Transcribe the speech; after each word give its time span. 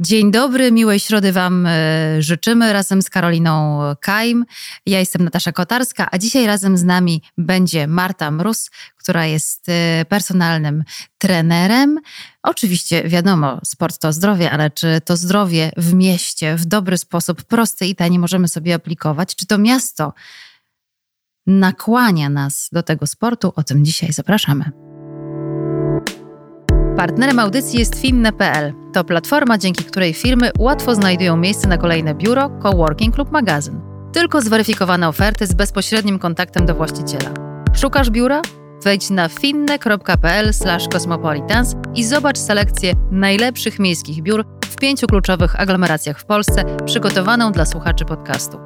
Dzień 0.00 0.30
dobry, 0.30 0.72
miłej 0.72 1.00
środy 1.00 1.32
Wam 1.32 1.66
e, 1.66 2.22
życzymy 2.22 2.72
razem 2.72 3.02
z 3.02 3.10
Karoliną 3.10 3.80
Kajm. 4.00 4.44
Ja 4.86 4.98
jestem 4.98 5.24
Natasza 5.24 5.52
Kotarska, 5.52 6.08
a 6.10 6.18
dzisiaj 6.18 6.46
razem 6.46 6.78
z 6.78 6.84
nami 6.84 7.22
będzie 7.38 7.86
Marta 7.86 8.30
Mróz, 8.30 8.70
która 8.96 9.26
jest 9.26 9.68
e, 9.68 10.04
personalnym 10.08 10.84
trenerem. 11.18 12.00
Oczywiście 12.42 13.08
wiadomo, 13.08 13.60
sport 13.64 13.98
to 13.98 14.12
zdrowie, 14.12 14.50
ale 14.50 14.70
czy 14.70 15.00
to 15.04 15.16
zdrowie 15.16 15.72
w 15.76 15.94
mieście 15.94 16.56
w 16.56 16.64
dobry 16.64 16.98
sposób, 16.98 17.42
prosty 17.42 17.86
i 17.86 17.94
tani 17.94 18.18
możemy 18.18 18.48
sobie 18.48 18.74
aplikować? 18.74 19.34
Czy 19.36 19.46
to 19.46 19.58
miasto 19.58 20.12
nakłania 21.46 22.28
nas 22.28 22.68
do 22.72 22.82
tego 22.82 23.06
sportu? 23.06 23.52
O 23.56 23.62
tym 23.62 23.84
dzisiaj 23.84 24.12
zapraszamy. 24.12 24.87
Partnerem 26.98 27.38
audycji 27.38 27.78
jest 27.78 28.00
Finne.pl. 28.00 28.74
To 28.92 29.04
platforma, 29.04 29.58
dzięki 29.58 29.84
której 29.84 30.14
firmy 30.14 30.50
łatwo 30.58 30.94
znajdują 30.94 31.36
miejsce 31.36 31.68
na 31.68 31.78
kolejne 31.78 32.14
biuro, 32.14 32.50
coworking 32.62 33.18
lub 33.18 33.30
magazyn. 33.30 33.80
Tylko 34.12 34.40
zweryfikowane 34.40 35.08
oferty 35.08 35.46
z 35.46 35.54
bezpośrednim 35.54 36.18
kontaktem 36.18 36.66
do 36.66 36.74
właściciela. 36.74 37.30
Szukasz 37.74 38.10
biura? 38.10 38.42
Wejdź 38.84 39.10
na 39.10 39.28
finne.pl/cosmopolitans 39.28 41.74
i 41.94 42.04
zobacz 42.04 42.38
selekcję 42.38 42.92
najlepszych 43.10 43.78
miejskich 43.78 44.22
biur 44.22 44.44
w 44.64 44.76
pięciu 44.76 45.06
kluczowych 45.06 45.60
aglomeracjach 45.60 46.20
w 46.20 46.24
Polsce, 46.24 46.64
przygotowaną 46.84 47.52
dla 47.52 47.66
słuchaczy 47.66 48.04
podcastu. 48.04 48.58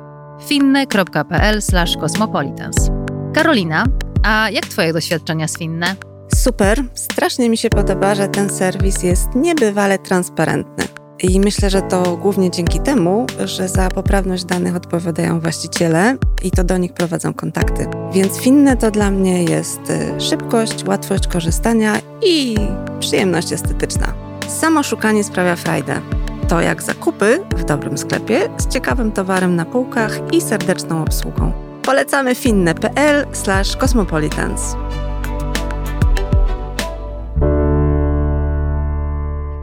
finne.pl/cosmopolitans. 0.46 2.90
Karolina, 3.34 3.84
a 4.23 4.51
jak 4.51 4.66
Twoje 4.66 4.92
doświadczenia 4.92 5.48
z 5.48 5.59
Finne? 5.59 5.96
Super, 6.34 6.84
strasznie 6.95 7.50
mi 7.50 7.56
się 7.56 7.70
podoba, 7.70 8.14
że 8.14 8.28
ten 8.28 8.50
serwis 8.50 9.02
jest 9.02 9.28
niebywale 9.34 9.98
transparentny. 9.98 10.84
I 11.23 11.40
myślę, 11.40 11.70
że 11.70 11.82
to 11.82 12.16
głównie 12.16 12.50
dzięki 12.50 12.80
temu, 12.80 13.27
że 13.45 13.68
za 13.68 13.88
poprawność 13.88 14.45
danych 14.45 14.76
odpowiadają 14.76 15.40
właściciele 15.40 16.16
i 16.42 16.51
to 16.51 16.65
do 16.65 16.79
nich 16.79 16.92
prowadzą 16.92 17.34
kontakty. 17.34 17.87
Więc 18.12 18.38
finne 18.38 18.76
to 18.76 18.90
dla 18.90 19.10
mnie 19.10 19.45
jest 19.45 19.80
y, 19.90 20.20
szybkość, 20.20 20.84
łatwość 20.84 21.26
korzystania 21.26 21.98
i 22.26 22.57
przyjemność 23.01 23.52
estetyczna. 23.52 24.14
Samo 24.48 24.82
szukanie 24.82 25.24
sprawia 25.24 25.57
frajdę. 25.57 26.01
To 26.48 26.60
jak 26.60 26.82
zakupy 26.82 27.45
w 27.57 27.64
dobrym 27.64 27.98
sklepie 27.98 28.48
z 28.59 28.68
ciekawym 28.68 29.12
towarem 29.12 29.57
na 29.57 29.64
półkach 29.64 30.20
i 30.32 30.40
serdeczną 30.40 31.02
obsługą. 31.02 31.52
Polecamy 31.82 32.35
finne.pl/cosmopolitans. 32.35 34.76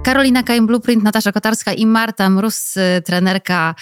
Karolina 0.03 0.43
Kajem 0.43 0.67
Blueprint, 0.67 1.03
Natasza 1.03 1.31
Kotarska 1.31 1.73
i 1.73 1.85
Marta 1.85 2.29
Mróz, 2.29 2.77
y, 2.77 3.01
trenerka 3.01 3.75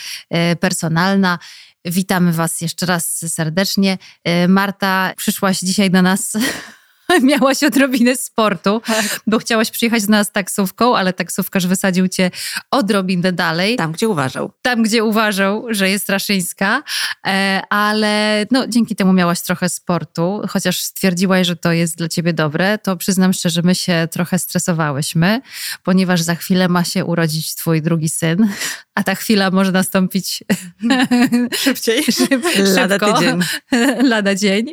y, 0.54 0.56
personalna. 0.56 1.40
Witamy 1.86 2.34
Was 2.34 2.62
jeszcze 2.62 2.86
raz 2.86 3.26
serdecznie. 3.28 3.98
Y, 4.28 4.48
Marta, 4.48 5.14
przyszłaś 5.18 5.60
dzisiaj 5.60 5.92
do 5.92 6.02
nas 6.02 6.34
miałaś 7.24 7.64
odrobinę 7.64 8.16
sportu, 8.16 8.82
tak. 8.86 9.20
bo 9.28 9.40
chciałaś 9.40 9.72
przyjechać 9.72 10.06
do 10.06 10.12
nas 10.12 10.32
taksówką, 10.32 10.98
ale 10.98 11.14
taksówkarz 11.14 11.68
wysadził 11.68 12.08
cię 12.08 12.32
odrobinę 12.72 13.32
dalej. 13.32 13.76
Tam, 13.76 13.92
gdzie 13.92 14.10
uważał. 14.10 14.52
Tam, 14.62 14.84
gdzie 14.84 15.04
uważał, 15.04 15.66
że 15.70 15.90
jest 15.90 16.10
Raszyńska, 16.10 16.84
e, 17.28 17.62
ale 17.70 18.46
no, 18.52 18.68
dzięki 18.68 18.96
temu 18.96 19.14
miałaś 19.14 19.42
trochę 19.42 19.70
sportu, 19.70 20.42
chociaż 20.50 20.82
stwierdziłaś, 20.82 21.48
że 21.48 21.56
to 21.56 21.72
jest 21.72 21.98
dla 21.98 22.08
ciebie 22.08 22.34
dobre, 22.34 22.78
to 22.78 22.98
przyznam 22.98 23.34
szczerze, 23.34 23.62
my 23.62 23.76
się 23.76 24.08
trochę 24.12 24.40
stresowałyśmy, 24.40 25.42
ponieważ 25.84 26.22
za 26.22 26.36
chwilę 26.36 26.68
ma 26.68 26.84
się 26.84 27.06
urodzić 27.06 27.56
twój 27.56 27.82
drugi 27.82 28.10
syn, 28.10 28.50
a 28.98 29.04
ta 29.04 29.16
chwila 29.16 29.52
może 29.52 29.72
nastąpić 29.72 30.44
szybciej, 31.64 32.04
Szyb, 32.12 32.46
lada 32.76 33.00
tydzień. 33.00 33.40
lada 34.14 34.36
dzień, 34.36 34.66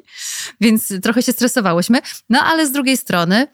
więc 0.61 0.93
trochę 1.03 1.23
się 1.23 1.33
stresowałyśmy. 1.33 1.99
No 2.31 2.41
ale 2.41 2.67
z 2.67 2.73
drugiej 2.73 2.97
strony 2.97 3.47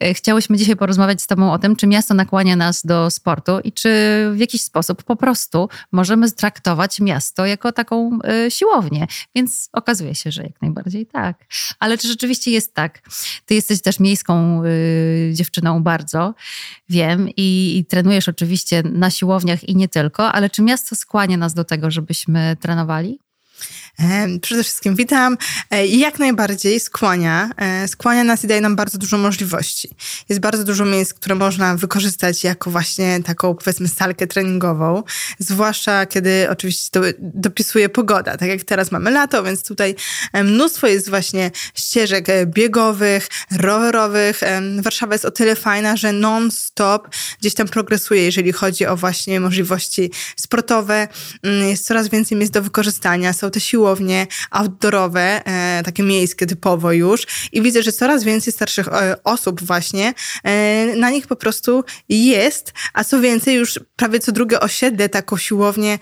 e, 0.00 0.14
chciałyśmy 0.14 0.56
dzisiaj 0.56 0.76
porozmawiać 0.76 1.22
z 1.22 1.26
Tobą 1.26 1.52
o 1.52 1.58
tym, 1.58 1.76
czy 1.76 1.86
miasto 1.86 2.14
nakłania 2.14 2.56
nas 2.56 2.82
do 2.86 3.10
sportu 3.10 3.60
i 3.64 3.72
czy 3.72 3.88
w 4.32 4.38
jakiś 4.38 4.62
sposób 4.62 5.02
po 5.02 5.16
prostu 5.16 5.68
możemy 5.92 6.30
traktować 6.30 7.00
miasto 7.00 7.46
jako 7.46 7.72
taką 7.72 8.18
y, 8.46 8.50
siłownię. 8.50 9.06
Więc 9.34 9.68
okazuje 9.72 10.14
się, 10.14 10.32
że 10.32 10.42
jak 10.42 10.62
najbardziej 10.62 11.06
tak. 11.06 11.44
Ale 11.78 11.98
czy 11.98 12.08
rzeczywiście 12.08 12.50
jest 12.50 12.74
tak? 12.74 13.02
Ty 13.46 13.54
jesteś 13.54 13.82
też 13.82 14.00
miejską 14.00 14.64
y, 14.64 15.30
dziewczyną 15.34 15.82
bardzo, 15.82 16.34
wiem, 16.88 17.28
i, 17.36 17.78
i 17.78 17.84
trenujesz 17.84 18.28
oczywiście 18.28 18.82
na 18.82 19.10
siłowniach 19.10 19.68
i 19.68 19.76
nie 19.76 19.88
tylko, 19.88 20.17
ale 20.22 20.50
czy 20.50 20.62
miasto 20.62 20.96
skłania 20.96 21.36
nas 21.36 21.54
do 21.54 21.64
tego, 21.64 21.90
żebyśmy 21.90 22.56
trenowali? 22.60 23.20
Przede 24.42 24.62
wszystkim 24.62 24.96
witam. 24.96 25.36
E, 25.70 25.86
jak 25.86 26.18
najbardziej 26.18 26.80
skłania. 26.80 27.50
E, 27.56 27.88
skłania 27.88 28.24
nas 28.24 28.44
i 28.44 28.46
daje 28.46 28.60
nam 28.60 28.76
bardzo 28.76 28.98
dużo 28.98 29.18
możliwości. 29.18 29.90
Jest 30.28 30.40
bardzo 30.40 30.64
dużo 30.64 30.84
miejsc, 30.84 31.14
które 31.14 31.34
można 31.34 31.76
wykorzystać 31.76 32.44
jako 32.44 32.70
właśnie 32.70 33.22
taką, 33.22 33.54
powiedzmy, 33.54 33.88
salkę 33.88 34.26
treningową. 34.26 35.02
Zwłaszcza 35.38 36.06
kiedy 36.06 36.46
oczywiście 36.50 37.00
do, 37.00 37.06
dopisuje 37.18 37.88
pogoda. 37.88 38.36
Tak 38.36 38.48
jak 38.48 38.62
teraz 38.62 38.92
mamy 38.92 39.10
lato, 39.10 39.42
więc 39.42 39.64
tutaj 39.64 39.94
mnóstwo 40.44 40.86
jest 40.86 41.10
właśnie 41.10 41.50
ścieżek 41.74 42.28
e, 42.28 42.46
biegowych, 42.46 43.28
rowerowych. 43.50 44.40
Warszawa 44.82 45.14
jest 45.14 45.24
o 45.24 45.30
tyle 45.30 45.56
fajna, 45.56 45.96
że 45.96 46.12
non-stop 46.12 47.08
gdzieś 47.40 47.54
tam 47.54 47.68
progresuje, 47.68 48.22
jeżeli 48.22 48.52
chodzi 48.52 48.86
o 48.86 48.96
właśnie 48.96 49.40
możliwości 49.40 50.10
sportowe. 50.36 51.08
Mm, 51.42 51.68
jest 51.68 51.86
coraz 51.86 52.08
więcej 52.08 52.38
miejsc 52.38 52.52
do 52.52 52.62
wykorzystania. 52.62 53.32
Są 53.32 53.50
te 53.50 53.60
siły 53.60 53.87
siłownie 53.88 54.26
outdoorowe, 54.50 55.42
e, 55.46 55.82
takie 55.84 56.02
miejskie 56.02 56.46
typowo 56.46 56.92
już 56.92 57.26
i 57.52 57.62
widzę, 57.62 57.82
że 57.82 57.92
coraz 57.92 58.24
więcej 58.24 58.52
starszych 58.52 58.88
e, 58.88 59.16
osób 59.24 59.62
właśnie 59.62 60.14
e, 60.44 60.96
na 60.96 61.10
nich 61.10 61.26
po 61.26 61.36
prostu 61.36 61.84
jest, 62.08 62.72
a 62.94 63.04
co 63.04 63.20
więcej 63.20 63.54
już 63.54 63.80
prawie 63.96 64.20
co 64.20 64.32
drugie 64.32 64.60
osiedle 64.60 65.08
taką 65.08 65.36
siłownię 65.36 65.98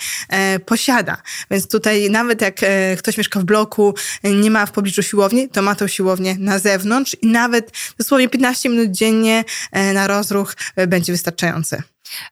posiada. 0.67 1.23
Więc 1.51 1.69
tutaj 1.69 2.11
nawet 2.11 2.41
jak 2.41 2.61
ktoś 2.99 3.19
mieszka 3.19 3.41
w 3.41 3.45
bloku, 3.45 3.95
nie 4.25 4.51
ma 4.51 4.67
w 4.67 4.73
pobliżu 4.73 5.03
siłowni, 5.03 5.49
to 5.49 5.63
ma 5.63 5.75
tą 5.75 5.87
siłownię 5.87 6.37
na 6.39 6.59
zewnątrz 6.59 7.17
i 7.23 7.27
nawet 7.27 7.73
dosłownie 7.99 8.29
15 8.29 8.69
minut 8.69 8.91
dziennie 8.91 9.45
na 9.95 10.07
rozruch 10.07 10.55
będzie 10.89 11.13
wystarczające. 11.13 11.83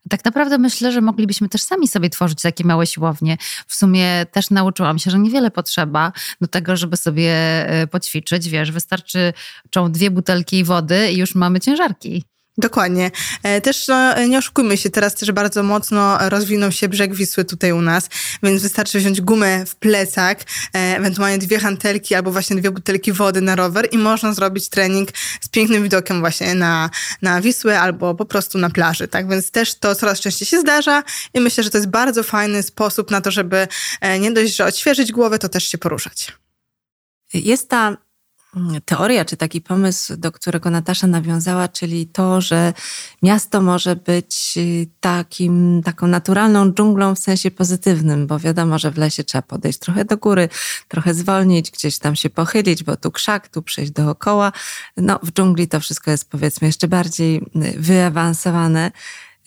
Tak 0.09 0.25
naprawdę 0.25 0.59
myślę, 0.59 0.93
że 0.93 1.01
moglibyśmy 1.01 1.49
też 1.49 1.62
sami 1.62 1.89
sobie 1.89 2.11
tworzyć 2.11 2.43
takie 2.43 2.65
małe 2.65 2.87
siłownie. 2.87 3.37
W 3.67 3.75
sumie 3.75 4.27
też 4.33 4.51
nauczyłam 4.51 4.99
się, 4.99 5.11
że 5.11 5.19
niewiele 5.19 5.51
potrzeba 5.51 6.12
do 6.41 6.49
tego, 6.49 6.77
żeby 6.77 6.97
sobie 6.97 7.33
e, 7.69 7.87
poćwiczyć. 7.87 8.49
Wiesz, 8.49 8.73
wystarczy 8.73 9.33
dwie 9.91 10.11
butelki 10.11 10.65
wody 10.65 11.12
i 11.12 11.17
już 11.17 11.35
mamy 11.35 11.61
ciężarki. 11.61 12.25
Dokładnie. 12.59 13.10
E, 13.42 13.60
też 13.60 13.88
no, 13.88 14.26
nie 14.26 14.38
oszukujmy 14.38 14.76
się, 14.76 14.91
teraz 14.91 15.15
też 15.15 15.32
bardzo 15.32 15.62
mocno 15.62 16.19
rozwinął 16.28 16.72
się 16.72 16.88
brzeg 16.88 17.15
Wisły 17.15 17.44
tutaj 17.44 17.72
u 17.72 17.81
nas, 17.81 18.09
więc 18.42 18.62
wystarczy 18.62 18.98
wziąć 18.98 19.20
gumę 19.20 19.66
w 19.66 19.76
plecak, 19.76 20.41
e, 20.41 20.97
ewentualnie 20.97 21.38
dwie 21.38 21.59
hantelki 21.59 22.14
albo 22.14 22.32
właśnie 22.32 22.56
dwie 22.56 22.70
butelki 22.70 23.12
wody 23.12 23.41
na 23.41 23.56
rower 23.56 23.88
i 23.93 23.98
można 23.98 24.32
zrobić 24.32 24.69
trening 24.69 25.09
z 25.41 25.48
pięknym 25.48 25.82
widokiem 25.82 26.20
właśnie 26.20 26.54
na, 26.54 26.91
na 27.22 27.41
Wisłę 27.41 27.81
albo 27.81 28.14
po 28.14 28.25
prostu 28.25 28.59
na 28.59 28.70
plaży, 28.70 29.09
tak? 29.09 29.28
Więc 29.28 29.50
też 29.50 29.75
to 29.75 29.94
coraz 29.94 30.20
częściej 30.20 30.48
się 30.48 30.60
zdarza 30.60 31.03
i 31.34 31.41
myślę, 31.41 31.64
że 31.64 31.70
to 31.70 31.78
jest 31.78 31.91
bardzo 31.91 32.22
fajny 32.22 32.62
sposób 32.62 33.10
na 33.10 33.20
to, 33.20 33.31
żeby 33.31 33.69
e, 34.00 34.19
nie 34.19 34.32
dość, 34.32 34.56
że 34.56 34.64
odświeżyć 34.64 35.12
głowę, 35.12 35.38
to 35.38 35.48
też 35.48 35.69
się 35.69 35.78
poruszać. 35.78 36.32
Jest 37.34 37.69
ta 37.69 37.97
teoria, 38.84 39.25
czy 39.25 39.37
taki 39.37 39.60
pomysł, 39.60 40.16
do 40.16 40.32
którego 40.32 40.70
Natasza 40.70 41.06
nawiązała, 41.06 41.69
czyli 41.69 42.06
to, 42.06 42.41
że 42.41 42.72
miasto 43.22 43.62
może 43.62 43.97
być 43.97 44.54
y, 44.56 44.87
takim, 45.00 45.82
taką 45.84 46.06
naturalną 46.06 46.73
dżunglą 46.73 47.14
w 47.14 47.19
sensie 47.19 47.50
pozytywnym, 47.50 48.26
bo 48.26 48.38
wiadomo, 48.38 48.79
że 48.79 48.90
w 48.90 48.99
lesie 48.99 49.25
trzeba 49.25 49.43
podejść 49.43 49.79
trochę 49.79 50.05
do 50.05 50.17
góry, 50.17 50.49
trochę 50.88 51.14
zwolnić, 51.14 51.70
gdzieś 51.70 51.99
tam 51.99 52.17
się 52.17 52.31
pochylić, 52.31 52.84
bo 52.84 52.96
tu 52.96 53.11
krzak, 53.11 53.49
tu 53.49 53.62
przejść 53.62 53.93
dookoła. 53.93 54.52
No, 54.96 55.20
w 55.23 55.32
dżungli 55.32 55.69
to 55.69 55.81
wszystko 55.81 56.11
jest 56.11 56.31
powiedzmy 56.31 56.67
jeszcze 56.67 56.88
bardziej 56.88 57.37
y, 57.37 57.43
wyawansowane 57.79 58.93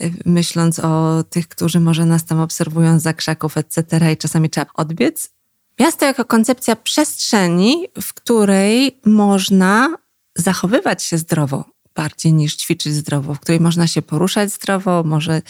y, 0.02 0.14
myśląc 0.26 0.80
o 0.80 1.24
tych, 1.30 1.48
którzy 1.48 1.80
może 1.80 2.06
nas 2.06 2.26
tam 2.26 2.40
obserwują 2.40 3.00
za 3.00 3.14
krzaków, 3.14 3.58
etc. 3.58 4.12
i 4.14 4.18
czasami 4.18 4.50
trzeba 4.50 4.68
odbiec 4.74 5.37
Miasto 5.80 6.06
jako 6.06 6.26
koncepcja 6.26 6.76
przestrzeni, 6.76 7.88
w 8.02 8.14
której 8.14 9.00
można 9.06 9.98
zachowywać 10.36 11.04
się 11.04 11.18
zdrowo 11.18 11.78
bardziej 11.98 12.34
niż 12.34 12.56
ćwiczyć 12.56 12.94
zdrowo, 12.94 13.34
w 13.34 13.40
której 13.40 13.60
można 13.60 13.88
się 13.88 14.02
poruszać 14.02 14.52
zdrowo, 14.52 15.04
może 15.04 15.42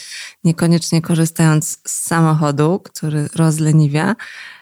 niekoniecznie 0.44 1.02
korzystając 1.02 1.80
z 1.88 2.06
samochodu, 2.08 2.80
który 2.84 3.28
rozleniwia, 3.36 4.16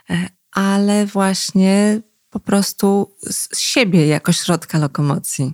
e, 0.09 0.29
ale 0.51 1.05
właśnie 1.05 2.01
po 2.29 2.39
prostu 2.39 3.15
z 3.21 3.59
siebie 3.59 4.07
jako 4.07 4.33
środka 4.33 4.77
lokomocji. 4.77 5.53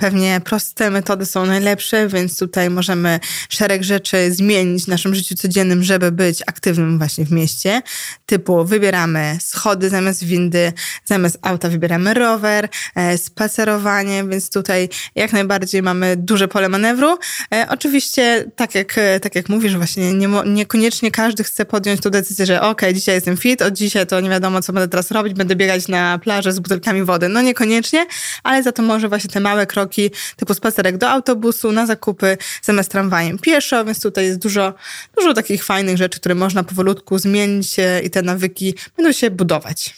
Pewnie 0.00 0.40
proste 0.44 0.90
metody 0.90 1.26
są 1.26 1.46
najlepsze, 1.46 2.08
więc 2.08 2.38
tutaj 2.38 2.70
możemy 2.70 3.20
szereg 3.48 3.82
rzeczy 3.82 4.32
zmienić 4.32 4.84
w 4.84 4.88
naszym 4.88 5.14
życiu 5.14 5.34
codziennym, 5.34 5.82
żeby 5.82 6.12
być 6.12 6.42
aktywnym 6.46 6.98
właśnie 6.98 7.24
w 7.24 7.32
mieście. 7.32 7.82
Typu 8.26 8.64
wybieramy 8.64 9.38
schody 9.40 9.88
zamiast 9.88 10.24
windy, 10.24 10.72
zamiast 11.04 11.38
auta 11.42 11.68
wybieramy 11.68 12.14
rower, 12.14 12.68
e, 12.94 13.18
spacerowanie, 13.18 14.24
więc 14.24 14.50
tutaj 14.50 14.88
jak 15.14 15.32
najbardziej 15.32 15.82
mamy 15.82 16.16
duże 16.16 16.48
pole 16.48 16.68
manewru. 16.68 17.18
E, 17.54 17.66
oczywiście, 17.68 18.44
tak 18.56 18.74
jak, 18.74 19.00
tak 19.22 19.34
jak 19.34 19.48
mówisz, 19.48 19.76
właśnie 19.76 20.14
nie, 20.14 20.28
niekoniecznie 20.46 21.10
każdy 21.10 21.44
chce 21.44 21.64
podjąć 21.64 22.00
tą 22.00 22.10
decyzję, 22.10 22.46
że 22.46 22.60
ok, 22.62 22.82
dzisiaj 22.94 23.14
jestem 23.14 23.36
fit, 23.36 23.62
od 23.62 23.74
dzisiaj 23.74 24.06
to 24.06 24.20
nie 24.20 24.30
wiadomo, 24.30 24.62
co 24.62 24.72
będę 24.72 24.88
teraz 24.88 25.10
robić, 25.10 25.34
będę 25.34 25.56
biegać 25.56 25.88
na 25.88 26.18
plażę 26.18 26.52
z 26.52 26.60
butelkami 26.60 27.04
wody. 27.04 27.28
No 27.28 27.42
niekoniecznie, 27.42 28.06
ale 28.42 28.62
za 28.62 28.72
to 28.72 28.82
może 28.82 29.08
właśnie 29.08 29.30
te 29.30 29.40
małe 29.40 29.66
kroki, 29.66 29.89
typu 30.36 30.54
spacerek 30.54 30.98
do 30.98 31.10
autobusu, 31.10 31.72
na 31.72 31.86
zakupy, 31.86 32.38
zamiast 32.62 32.90
tramwajem 32.90 33.38
pieszo, 33.38 33.84
więc 33.84 34.00
tutaj 34.00 34.24
jest 34.24 34.38
dużo, 34.38 34.74
dużo 35.16 35.34
takich 35.34 35.64
fajnych 35.64 35.96
rzeczy, 35.96 36.20
które 36.20 36.34
można 36.34 36.64
powolutku 36.64 37.18
zmienić 37.18 37.76
i 38.04 38.10
te 38.10 38.22
nawyki 38.22 38.74
będą 38.96 39.12
się 39.12 39.30
budować. 39.30 39.94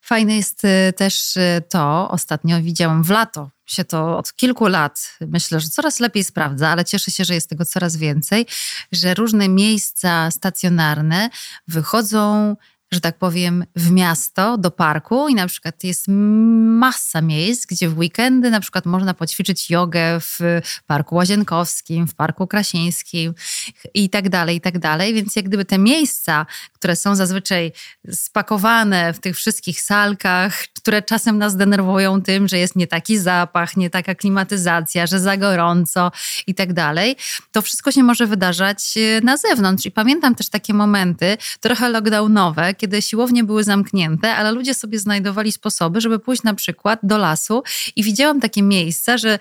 Fajne 0.00 0.36
jest 0.36 0.64
y, 0.64 0.92
też 0.96 1.36
y, 1.36 1.62
to, 1.68 2.10
ostatnio 2.10 2.62
widziałam 2.62 3.02
w 3.02 3.10
lato, 3.10 3.50
się 3.66 3.84
to 3.84 4.18
od 4.18 4.32
kilku 4.32 4.66
lat, 4.66 5.16
myślę, 5.20 5.60
że 5.60 5.68
coraz 5.68 6.00
lepiej 6.00 6.24
sprawdza, 6.24 6.68
ale 6.68 6.84
cieszę 6.84 7.10
się, 7.10 7.24
że 7.24 7.34
jest 7.34 7.50
tego 7.50 7.64
coraz 7.64 7.96
więcej, 7.96 8.46
że 8.92 9.14
różne 9.14 9.48
miejsca 9.48 10.30
stacjonarne 10.30 11.30
wychodzą 11.68 12.56
że 12.92 13.00
tak 13.00 13.18
powiem, 13.18 13.64
w 13.76 13.90
miasto, 13.90 14.58
do 14.58 14.70
parku 14.70 15.28
i 15.28 15.34
na 15.34 15.46
przykład 15.46 15.84
jest 15.84 16.04
masa 16.08 17.20
miejsc, 17.20 17.66
gdzie 17.66 17.88
w 17.88 17.98
weekendy 17.98 18.50
na 18.50 18.60
przykład 18.60 18.86
można 18.86 19.14
poćwiczyć 19.14 19.70
jogę 19.70 20.20
w 20.20 20.38
Parku 20.86 21.14
Łazienkowskim, 21.14 22.06
w 22.06 22.14
Parku 22.14 22.46
Krasińskim 22.46 23.34
i 23.94 24.10
tak 24.10 24.28
dalej, 24.28 24.56
i 24.56 24.60
tak 24.60 24.78
dalej. 24.78 25.14
Więc 25.14 25.36
jak 25.36 25.44
gdyby 25.44 25.64
te 25.64 25.78
miejsca, 25.78 26.46
które 26.72 26.96
są 26.96 27.16
zazwyczaj 27.16 27.72
spakowane 28.12 29.12
w 29.12 29.20
tych 29.20 29.36
wszystkich 29.36 29.80
salkach, 29.80 30.54
które 30.76 31.02
czasem 31.02 31.38
nas 31.38 31.56
denerwują 31.56 32.22
tym, 32.22 32.48
że 32.48 32.58
jest 32.58 32.76
nie 32.76 32.86
taki 32.86 33.18
zapach, 33.18 33.76
nie 33.76 33.90
taka 33.90 34.14
klimatyzacja, 34.14 35.06
że 35.06 35.20
za 35.20 35.36
gorąco 35.36 36.12
i 36.46 36.54
tak 36.54 36.72
dalej, 36.72 37.16
to 37.52 37.62
wszystko 37.62 37.92
się 37.92 38.02
może 38.02 38.26
wydarzać 38.26 38.94
e, 38.96 39.20
na 39.20 39.36
zewnątrz. 39.36 39.86
I 39.86 39.90
pamiętam 39.90 40.34
też 40.34 40.48
takie 40.48 40.74
momenty, 40.74 41.36
trochę 41.60 41.88
lockdownowe, 41.88 42.74
kiedy 42.80 43.02
siłownie 43.02 43.44
były 43.44 43.64
zamknięte, 43.64 44.34
ale 44.34 44.52
ludzie 44.52 44.74
sobie 44.74 44.98
znajdowali 44.98 45.52
sposoby, 45.52 46.00
żeby 46.00 46.18
pójść 46.18 46.42
na 46.42 46.54
przykład 46.54 47.00
do 47.02 47.18
lasu 47.18 47.62
i 47.96 48.02
widziałam 48.02 48.40
takie 48.40 48.62
miejsca, 48.62 49.18
że 49.18 49.38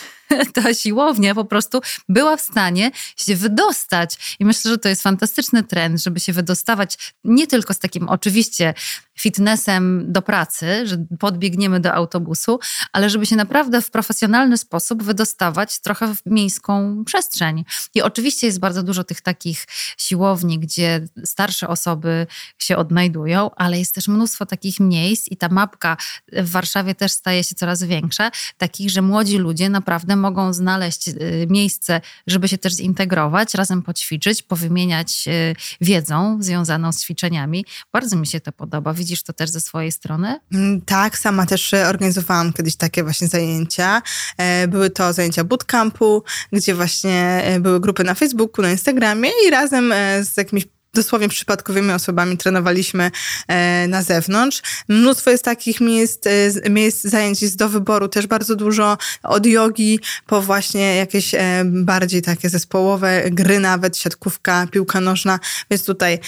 ta 0.54 0.74
siłownia 0.74 1.34
po 1.34 1.44
prostu 1.44 1.80
była 2.08 2.36
w 2.36 2.40
stanie 2.40 2.90
się 3.16 3.36
wydostać. 3.36 4.36
I 4.38 4.44
myślę, 4.44 4.70
że 4.70 4.78
to 4.78 4.88
jest 4.88 5.02
fantastyczny 5.02 5.62
trend, 5.62 6.02
żeby 6.02 6.20
się 6.20 6.32
wydostawać 6.32 7.12
nie 7.24 7.46
tylko 7.46 7.74
z 7.74 7.78
takim 7.78 8.08
oczywiście 8.08 8.74
fitnessem 9.18 10.12
do 10.12 10.22
pracy, 10.22 10.86
że 10.86 10.96
podbiegniemy 11.18 11.80
do 11.80 11.94
autobusu, 11.94 12.58
ale 12.92 13.10
żeby 13.10 13.26
się 13.26 13.36
naprawdę 13.36 13.82
w 13.82 13.90
profesjonalny 13.90 14.58
sposób 14.58 15.02
wydostawać 15.02 15.80
trochę 15.80 16.14
w 16.14 16.20
miejską 16.26 17.04
przestrzeń. 17.04 17.64
I 17.94 18.02
oczywiście 18.02 18.46
jest 18.46 18.60
bardzo 18.60 18.82
dużo 18.82 19.04
tych 19.04 19.20
takich 19.20 19.66
siłowni, 19.98 20.58
gdzie 20.58 21.08
starsze 21.24 21.68
osoby 21.68 22.26
się 22.58 22.76
odnajdują, 22.76 23.50
ale 23.56 23.78
jest 23.78 23.94
też 23.94 24.08
mnóstwo 24.08 24.46
takich 24.46 24.80
miejsc 24.80 25.28
i 25.28 25.36
ta 25.36 25.48
mapka 25.48 25.96
w 26.32 26.50
Warszawie 26.50 26.94
też 26.94 27.12
staje 27.12 27.44
się 27.44 27.54
coraz 27.54 27.82
większa, 27.82 28.30
takich, 28.58 28.90
że 28.90 29.02
młodzi 29.02 29.38
ludzie 29.38 29.68
naprawdę 29.68 30.16
mogą 30.16 30.52
znaleźć 30.52 31.08
y, 31.08 31.46
miejsce, 31.50 32.00
żeby 32.26 32.48
się 32.48 32.58
też 32.58 32.72
zintegrować, 32.72 33.54
razem 33.54 33.82
poćwiczyć, 33.82 34.42
powymieniać 34.42 35.24
y, 35.28 35.56
wiedzą 35.80 36.42
związaną 36.42 36.92
z 36.92 37.02
ćwiczeniami. 37.02 37.64
Bardzo 37.92 38.16
mi 38.16 38.26
się 38.26 38.40
to 38.40 38.52
podoba 38.52 38.92
Widzisz 39.02 39.22
to 39.22 39.32
też 39.32 39.50
ze 39.50 39.60
swojej 39.60 39.92
strony? 39.92 40.40
Mm, 40.54 40.80
tak, 40.80 41.18
sama 41.18 41.46
też 41.46 41.74
e, 41.74 41.88
organizowałam 41.88 42.52
kiedyś 42.52 42.76
takie 42.76 43.02
właśnie 43.02 43.28
zajęcia. 43.28 44.02
E, 44.36 44.68
były 44.68 44.90
to 44.90 45.12
zajęcia 45.12 45.44
bootcampu, 45.44 46.22
gdzie 46.52 46.74
właśnie 46.74 47.42
e, 47.44 47.60
były 47.60 47.80
grupy 47.80 48.04
na 48.04 48.14
Facebooku, 48.14 48.62
na 48.62 48.70
Instagramie 48.70 49.30
i 49.46 49.50
razem 49.50 49.94
z 50.22 50.36
jakimiś 50.36 50.64
dosłownie 50.94 51.28
przypadkowymi 51.28 51.92
osobami 51.92 52.36
trenowaliśmy 52.36 53.10
e, 53.48 53.86
na 53.88 54.02
zewnątrz. 54.02 54.62
Mnóstwo 54.88 55.30
jest 55.30 55.44
takich 55.44 55.80
miejsc, 55.80 56.26
e, 56.26 56.70
miejsc 56.70 57.04
zajęć 57.04 57.42
jest 57.42 57.56
do 57.56 57.68
wyboru, 57.68 58.08
też 58.08 58.26
bardzo 58.26 58.56
dużo 58.56 58.98
od 59.22 59.46
jogi 59.46 60.00
po 60.26 60.42
właśnie 60.42 60.96
jakieś 60.96 61.34
e, 61.34 61.62
bardziej 61.64 62.22
takie 62.22 62.48
zespołowe 62.48 63.22
gry, 63.30 63.60
nawet 63.60 63.96
siatkówka, 63.96 64.66
piłka 64.70 65.00
nożna, 65.00 65.38
więc 65.70 65.84
tutaj 65.84 66.18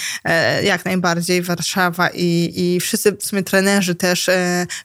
jak 0.63 0.85
najbardziej 0.85 1.41
Warszawa 1.41 2.09
i, 2.13 2.53
i 2.55 2.79
wszyscy 2.79 3.11
w 3.11 3.23
sumie 3.23 3.43
trenerzy 3.43 3.95
też 3.95 4.29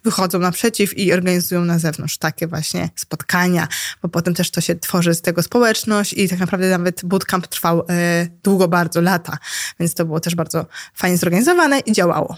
wychodzą 0.04 0.38
naprzeciw 0.38 0.98
i 0.98 1.12
organizują 1.12 1.64
na 1.64 1.78
zewnątrz 1.78 2.18
takie 2.18 2.46
właśnie 2.46 2.88
spotkania, 2.96 3.68
bo 4.02 4.08
potem 4.08 4.34
też 4.34 4.50
to 4.50 4.60
się 4.60 4.74
tworzy 4.74 5.14
z 5.14 5.22
tego 5.22 5.42
społeczność 5.42 6.12
i 6.12 6.28
tak 6.28 6.38
naprawdę 6.38 6.70
nawet 6.70 7.04
bootcamp 7.04 7.46
trwał 7.46 7.86
długo, 8.42 8.68
bardzo, 8.68 9.00
lata. 9.00 9.38
Więc 9.80 9.94
to 9.94 10.04
było 10.04 10.20
też 10.20 10.34
bardzo 10.34 10.66
fajnie 10.94 11.16
zorganizowane 11.16 11.78
i 11.78 11.92
działało. 11.92 12.36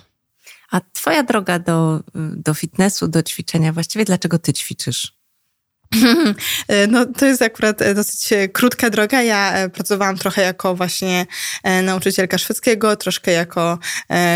A 0.70 0.80
twoja 0.92 1.22
droga 1.22 1.58
do, 1.58 2.00
do 2.14 2.54
fitnessu, 2.54 3.08
do 3.08 3.22
ćwiczenia, 3.22 3.72
właściwie 3.72 4.04
dlaczego 4.04 4.38
ty 4.38 4.52
ćwiczysz? 4.52 5.21
No, 6.88 7.06
to 7.06 7.26
jest 7.26 7.42
akurat 7.42 7.82
e, 7.82 7.94
dosyć 7.94 8.32
e, 8.32 8.48
krótka 8.48 8.90
droga. 8.90 9.22
Ja 9.22 9.54
e, 9.54 9.68
pracowałam 9.70 10.16
trochę 10.16 10.42
jako 10.42 10.74
właśnie 10.74 11.26
nauczycielka 11.82 12.38
szwedzkiego, 12.38 12.96
troszkę 12.96 13.32
jako, 13.32 13.78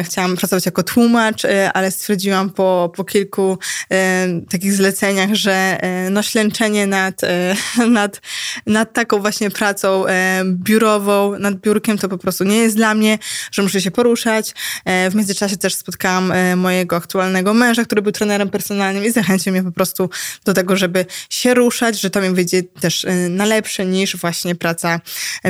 chciałam 0.04 0.36
pracować 0.36 0.66
jako 0.66 0.82
tłumacz, 0.82 1.42
ale 1.74 1.90
stwierdziłam 1.90 2.50
po, 2.50 2.92
po 2.96 3.04
kilku 3.04 3.58
takich 4.50 4.72
zleceniach, 4.72 5.34
że 5.34 5.78
no 6.10 6.22
ślęczenie 6.22 6.86
nad, 6.86 7.20
nad, 7.88 8.20
nad 8.66 8.92
taką 8.92 9.20
właśnie 9.20 9.50
pracą 9.50 10.04
biurową, 10.44 11.38
nad 11.38 11.54
biurkiem 11.54 11.98
to 11.98 12.08
po 12.08 12.18
prostu 12.18 12.44
nie 12.44 12.56
jest 12.56 12.76
dla 12.76 12.94
mnie, 12.94 13.18
że 13.52 13.62
muszę 13.62 13.80
się 13.80 13.90
poruszać. 13.90 14.54
W 15.10 15.14
międzyczasie 15.14 15.56
też 15.56 15.74
spotkałam 15.74 16.32
mojego 16.56 16.96
aktualnego 16.96 17.54
męża, 17.54 17.84
który 17.84 18.02
był 18.02 18.12
trenerem 18.12 18.48
personalnym 18.48 19.04
i 19.04 19.10
zachęcił 19.10 19.52
mnie 19.52 19.62
po 19.62 19.72
prostu 19.72 20.10
do 20.44 20.54
tego, 20.54 20.76
żeby 20.76 21.06
się 21.30 21.45
się 21.46 21.54
ruszać, 21.54 22.00
że 22.00 22.10
to 22.10 22.20
mi 22.20 22.30
wyjdzie 22.30 22.62
też 22.62 23.04
y, 23.04 23.28
na 23.28 23.44
lepsze 23.44 23.86
niż 23.86 24.16
właśnie 24.16 24.54
praca 24.54 25.00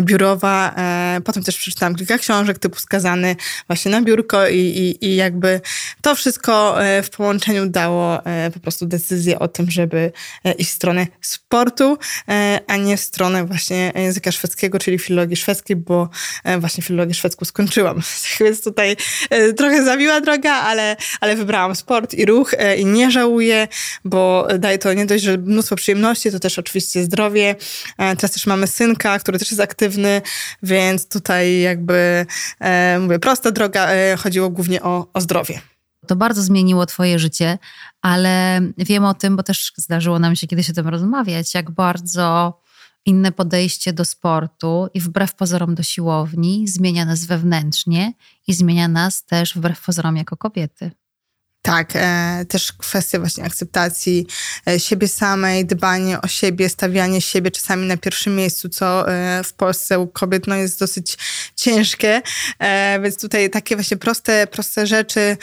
biurowa. 0.02 0.74
E, 0.76 1.20
potem 1.24 1.42
też 1.42 1.56
przeczytałam 1.56 1.94
kilka 1.94 2.18
książek 2.18 2.58
typu 2.58 2.80
Skazany 2.80 3.36
właśnie 3.66 3.90
na 3.90 4.02
biurko 4.02 4.48
i, 4.48 4.56
i, 4.56 5.06
i 5.06 5.16
jakby 5.16 5.60
to 6.02 6.14
wszystko 6.14 6.84
e, 6.84 7.02
w 7.02 7.10
połączeniu 7.10 7.66
dało 7.66 8.24
e, 8.26 8.50
po 8.50 8.60
prostu 8.60 8.86
decyzję 8.86 9.38
o 9.38 9.48
tym, 9.48 9.70
żeby 9.70 10.12
iść 10.58 10.70
w 10.70 10.74
stronę 10.74 11.06
sportu, 11.20 11.98
a 12.66 12.76
nie 12.76 12.96
w 12.96 13.00
stronę 13.00 13.44
właśnie 13.44 13.92
języka 13.94 14.32
szwedzkiego, 14.32 14.78
czyli 14.78 14.98
filologii 14.98 15.36
szwedzkiej, 15.36 15.76
bo 15.76 16.08
właśnie 16.58 16.82
filologię 16.82 17.14
szwedzką 17.14 17.44
skończyłam. 17.44 18.02
Więc 18.40 18.64
tutaj 18.64 18.96
trochę 19.56 19.84
zawiła 19.84 20.20
droga, 20.20 20.52
ale, 20.52 20.96
ale 21.20 21.36
wybrałam 21.36 21.76
sport 21.76 22.14
i 22.14 22.26
ruch 22.26 22.54
i 22.78 22.86
nie 22.86 23.10
żałuję, 23.10 23.68
bo 24.04 24.48
daje 24.58 24.78
to 24.78 24.92
nie 24.92 25.06
dość, 25.06 25.24
że 25.24 25.38
mnóstwo 25.38 25.76
przyjemności, 25.86 26.30
to 26.30 26.38
też 26.38 26.58
oczywiście 26.58 27.04
zdrowie. 27.04 27.56
E, 27.98 28.16
teraz 28.16 28.30
też 28.30 28.46
mamy 28.46 28.66
synka, 28.66 29.18
który 29.18 29.38
też 29.38 29.50
jest 29.50 29.60
aktywny, 29.60 30.22
więc 30.62 31.08
tutaj 31.08 31.60
jakby, 31.60 32.26
e, 32.60 32.98
mówię, 32.98 33.18
prosta 33.18 33.50
droga, 33.50 33.88
e, 33.90 34.16
chodziło 34.16 34.50
głównie 34.50 34.82
o, 34.82 35.06
o 35.12 35.20
zdrowie. 35.20 35.60
To 36.06 36.16
bardzo 36.16 36.42
zmieniło 36.42 36.86
Twoje 36.86 37.18
życie, 37.18 37.58
ale 38.02 38.60
wiem 38.78 39.04
o 39.04 39.14
tym, 39.14 39.36
bo 39.36 39.42
też 39.42 39.72
zdarzyło 39.76 40.18
nam 40.18 40.36
się 40.36 40.46
kiedyś 40.46 40.70
o 40.70 40.72
tym 40.72 40.88
rozmawiać, 40.88 41.54
jak 41.54 41.70
bardzo 41.70 42.60
inne 43.04 43.32
podejście 43.32 43.92
do 43.92 44.04
sportu 44.04 44.88
i 44.94 45.00
wbrew 45.00 45.34
pozorom 45.34 45.74
do 45.74 45.82
siłowni 45.82 46.68
zmienia 46.68 47.04
nas 47.04 47.24
wewnętrznie 47.24 48.12
i 48.46 48.54
zmienia 48.54 48.88
nas 48.88 49.24
też 49.24 49.54
wbrew 49.54 49.84
pozorom 49.84 50.16
jako 50.16 50.36
kobiety. 50.36 50.90
Tak, 51.66 51.90
e, 51.94 52.44
też 52.48 52.72
kwestia 52.72 53.18
właśnie 53.18 53.44
akceptacji 53.44 54.26
e, 54.68 54.80
siebie 54.80 55.08
samej, 55.08 55.66
dbanie 55.66 56.20
o 56.20 56.28
siebie, 56.28 56.68
stawianie 56.68 57.20
siebie 57.20 57.50
czasami 57.50 57.86
na 57.86 57.96
pierwszym 57.96 58.36
miejscu, 58.36 58.68
co 58.68 59.12
e, 59.12 59.44
w 59.44 59.52
Polsce 59.52 59.98
u 59.98 60.06
kobiet 60.06 60.46
no, 60.46 60.56
jest 60.56 60.80
dosyć 60.80 61.18
ciężkie, 61.56 62.22
więc 63.02 63.20
tutaj 63.20 63.50
takie 63.50 63.76
właśnie 63.76 63.96
proste, 63.96 64.46
proste 64.46 64.86
rzeczy 64.86 65.36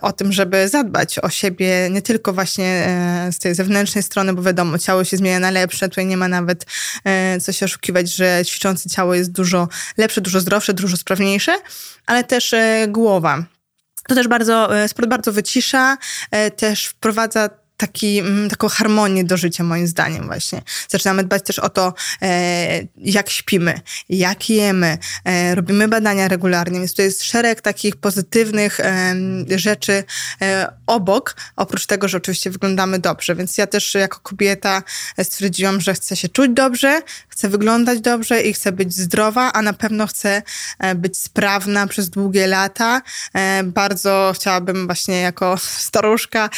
o 0.00 0.12
tym, 0.12 0.32
żeby 0.32 0.68
zadbać 0.68 1.18
o 1.18 1.30
siebie, 1.30 1.88
nie 1.90 2.02
tylko 2.02 2.32
właśnie 2.32 2.86
z 3.32 3.38
tej 3.38 3.54
zewnętrznej 3.54 4.02
strony, 4.02 4.32
bo 4.32 4.42
wiadomo, 4.42 4.78
ciało 4.78 5.04
się 5.04 5.16
zmienia 5.16 5.40
na 5.40 5.50
lepsze, 5.50 5.88
tutaj 5.88 6.06
nie 6.06 6.16
ma 6.16 6.28
nawet 6.28 6.66
co 7.42 7.52
się 7.52 7.64
oszukiwać, 7.66 8.12
że 8.12 8.42
ćwiczące 8.44 8.90
ciało 8.90 9.14
jest 9.14 9.32
dużo 9.32 9.68
lepsze, 9.96 10.20
dużo 10.20 10.40
zdrowsze, 10.40 10.74
dużo 10.74 10.96
sprawniejsze, 10.96 11.56
ale 12.06 12.24
też 12.24 12.54
głowa 12.88 13.53
to 14.08 14.14
też 14.14 14.28
bardzo, 14.28 14.78
e, 14.78 14.88
sport 14.88 15.08
bardzo 15.08 15.32
wycisza, 15.32 15.96
e, 16.30 16.50
też 16.50 16.86
wprowadza 16.86 17.50
taki, 17.76 18.18
mm, 18.18 18.50
taką 18.50 18.68
harmonię 18.68 19.24
do 19.24 19.36
życia, 19.36 19.64
moim 19.64 19.86
zdaniem 19.86 20.26
właśnie. 20.26 20.62
Zaczynamy 20.88 21.24
dbać 21.24 21.42
też 21.44 21.58
o 21.58 21.68
to, 21.68 21.94
e, 22.22 22.80
jak 22.96 23.30
śpimy, 23.30 23.80
jak 24.08 24.50
jemy, 24.50 24.98
robimy 25.54 25.88
badania 25.88 26.28
regularnie, 26.28 26.78
więc 26.78 26.94
to 26.94 27.02
jest 27.02 27.24
szereg 27.24 27.60
takich 27.60 27.96
pozytywnych 27.96 28.80
rzeczy 29.56 30.04
obok, 30.86 31.36
oprócz 31.56 31.86
tego, 31.86 32.08
że 32.08 32.18
oczywiście 32.18 32.50
wyglądamy 32.50 32.98
dobrze, 32.98 33.34
więc 33.34 33.58
ja 33.58 33.66
też 33.66 33.94
jako 33.94 34.20
kobieta 34.20 34.82
stwierdziłam, 35.22 35.80
że 35.80 35.94
chcę 35.94 36.16
się 36.16 36.28
czuć 36.28 36.50
dobrze, 36.50 37.02
chcę 37.34 37.48
wyglądać 37.48 38.00
dobrze 38.00 38.42
i 38.42 38.52
chcę 38.52 38.72
być 38.72 38.94
zdrowa, 38.94 39.52
a 39.52 39.62
na 39.62 39.72
pewno 39.72 40.06
chcę 40.06 40.42
e, 40.78 40.94
być 40.94 41.18
sprawna 41.18 41.86
przez 41.86 42.10
długie 42.10 42.46
lata. 42.46 43.02
E, 43.34 43.62
bardzo 43.64 44.32
chciałabym 44.34 44.86
właśnie 44.86 45.20
jako 45.20 45.56
staruszka 45.88 46.50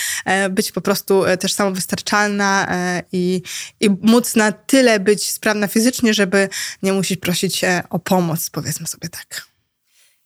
być 0.51 0.73
po 0.73 0.81
prostu 0.81 1.25
też 1.41 1.53
samowystarczalna 1.53 2.67
i, 3.13 3.43
i 3.81 3.91
móc 3.91 4.37
na 4.37 4.53
tyle 4.53 5.01
być 5.01 5.31
sprawna 5.31 5.67
fizycznie, 5.67 6.15
żeby 6.15 6.49
nie 6.83 6.93
musieć 6.93 7.21
prosić 7.21 7.61
o 7.91 7.99
pomoc, 7.99 8.51
powiedzmy 8.51 8.87
sobie 8.87 9.09
tak. 9.09 9.47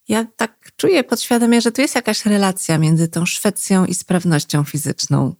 Ja 0.08 0.26
tak 0.36 0.72
czuję 0.76 1.04
podświadomie, 1.04 1.60
że 1.60 1.72
tu 1.72 1.82
jest 1.82 1.94
jakaś 1.94 2.26
relacja 2.26 2.78
między 2.78 3.08
tą 3.08 3.26
Szwecją 3.26 3.86
i 3.86 3.94
sprawnością 3.94 4.64
fizyczną. 4.64 5.34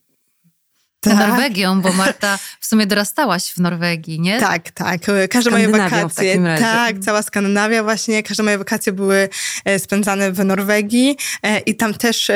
Tak. 1.00 1.18
Norwegią, 1.18 1.80
bo 1.80 1.92
Marta 1.92 2.38
w 2.60 2.66
sumie 2.66 2.86
dorastałaś 2.86 3.44
w 3.44 3.58
Norwegii, 3.58 4.20
nie? 4.20 4.40
Tak, 4.40 4.70
tak. 4.70 5.00
Każde 5.30 5.50
moje 5.50 5.68
wakacje. 5.68 6.44
Tak, 6.58 6.98
cała 6.98 7.22
Skandynawia 7.22 7.82
właśnie. 7.82 8.22
Każde 8.22 8.42
moje 8.42 8.58
wakacje 8.58 8.92
były 8.92 9.28
e, 9.64 9.78
spędzane 9.78 10.32
w 10.32 10.44
Norwegii 10.44 11.16
e, 11.42 11.58
i 11.58 11.74
tam 11.74 11.94
też 11.94 12.30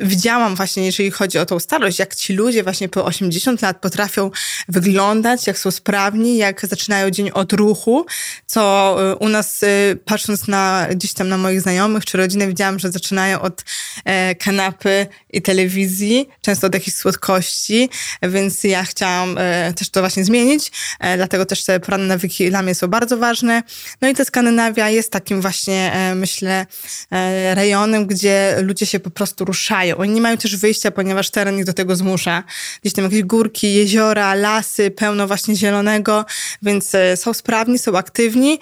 widziałam 0.00 0.56
właśnie, 0.56 0.86
jeżeli 0.86 1.10
chodzi 1.10 1.38
o 1.38 1.46
tą 1.46 1.58
starość, 1.58 1.98
jak 1.98 2.14
ci 2.14 2.32
ludzie 2.32 2.62
właśnie 2.62 2.88
po 2.88 3.04
80 3.04 3.62
lat 3.62 3.80
potrafią 3.80 4.30
wyglądać, 4.68 5.46
jak 5.46 5.58
są 5.58 5.70
sprawni, 5.70 6.36
jak 6.36 6.66
zaczynają 6.66 7.10
dzień 7.10 7.30
od 7.30 7.52
ruchu, 7.52 8.06
co 8.46 8.96
e, 9.10 9.16
u 9.16 9.28
nas 9.28 9.60
patrząc 10.04 10.48
na 10.48 10.86
gdzieś 10.94 11.12
tam 11.12 11.28
na 11.28 11.36
moich 11.36 11.60
znajomych 11.60 12.04
czy 12.04 12.18
rodzinę 12.18 12.48
widziałam, 12.48 12.78
że 12.78 12.92
zaczynają 12.92 13.40
od 13.40 13.64
kanapy 14.38 15.06
i 15.32 15.42
telewizji, 15.42 16.28
często 16.42 16.66
od 16.66 16.74
jakichś 16.74 16.96
słodkości 16.96 17.49
więc 18.22 18.64
ja 18.64 18.84
chciałam 18.84 19.38
e, 19.38 19.72
też 19.74 19.90
to 19.90 20.00
właśnie 20.00 20.24
zmienić, 20.24 20.72
e, 21.00 21.16
dlatego 21.16 21.46
też 21.46 21.64
te 21.64 21.80
poranne 21.80 22.06
nawyki 22.06 22.50
dla 22.50 22.62
mnie 22.62 22.74
są 22.74 22.88
bardzo 22.88 23.16
ważne. 23.16 23.62
No 24.00 24.08
i 24.08 24.14
ta 24.14 24.24
Skandynawia 24.24 24.88
jest 24.88 25.12
takim 25.12 25.40
właśnie, 25.40 25.92
e, 25.94 26.14
myślę, 26.14 26.66
rejonem, 27.54 28.06
gdzie 28.06 28.56
ludzie 28.62 28.86
się 28.86 29.00
po 29.00 29.10
prostu 29.10 29.44
ruszają. 29.44 29.96
Oni 29.96 30.12
nie 30.12 30.20
mają 30.20 30.36
też 30.36 30.56
wyjścia, 30.56 30.90
ponieważ 30.90 31.30
teren 31.30 31.58
ich 31.58 31.64
do 31.64 31.72
tego 31.72 31.96
zmusza. 31.96 32.44
Gdzieś 32.80 32.94
tam 32.94 33.04
jakieś 33.04 33.22
górki, 33.22 33.74
jeziora, 33.74 34.34
lasy, 34.34 34.90
pełno 34.90 35.26
właśnie 35.26 35.56
zielonego, 35.56 36.24
więc 36.62 36.92
są 37.16 37.32
sprawni, 37.32 37.78
są 37.78 37.98
aktywni 37.98 38.58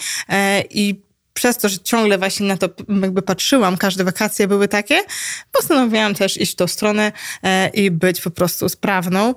i 0.71 1.08
przez 1.39 1.59
to, 1.59 1.69
że 1.69 1.79
ciągle 1.79 2.19
właśnie 2.19 2.47
na 2.47 2.57
to 2.57 2.69
jakby 3.03 3.23
patrzyłam, 3.23 3.77
każde 3.77 4.05
wakacje 4.05 4.49
były 4.49 4.69
takie, 4.69 5.01
postanowiłam 5.53 6.15
też 6.15 6.41
iść 6.41 6.53
w 6.53 6.57
tą 6.57 6.67
stronę 6.67 7.13
e, 7.43 7.69
i 7.69 7.91
być 7.91 8.21
po 8.21 8.31
prostu 8.31 8.69
sprawną. 8.69 9.35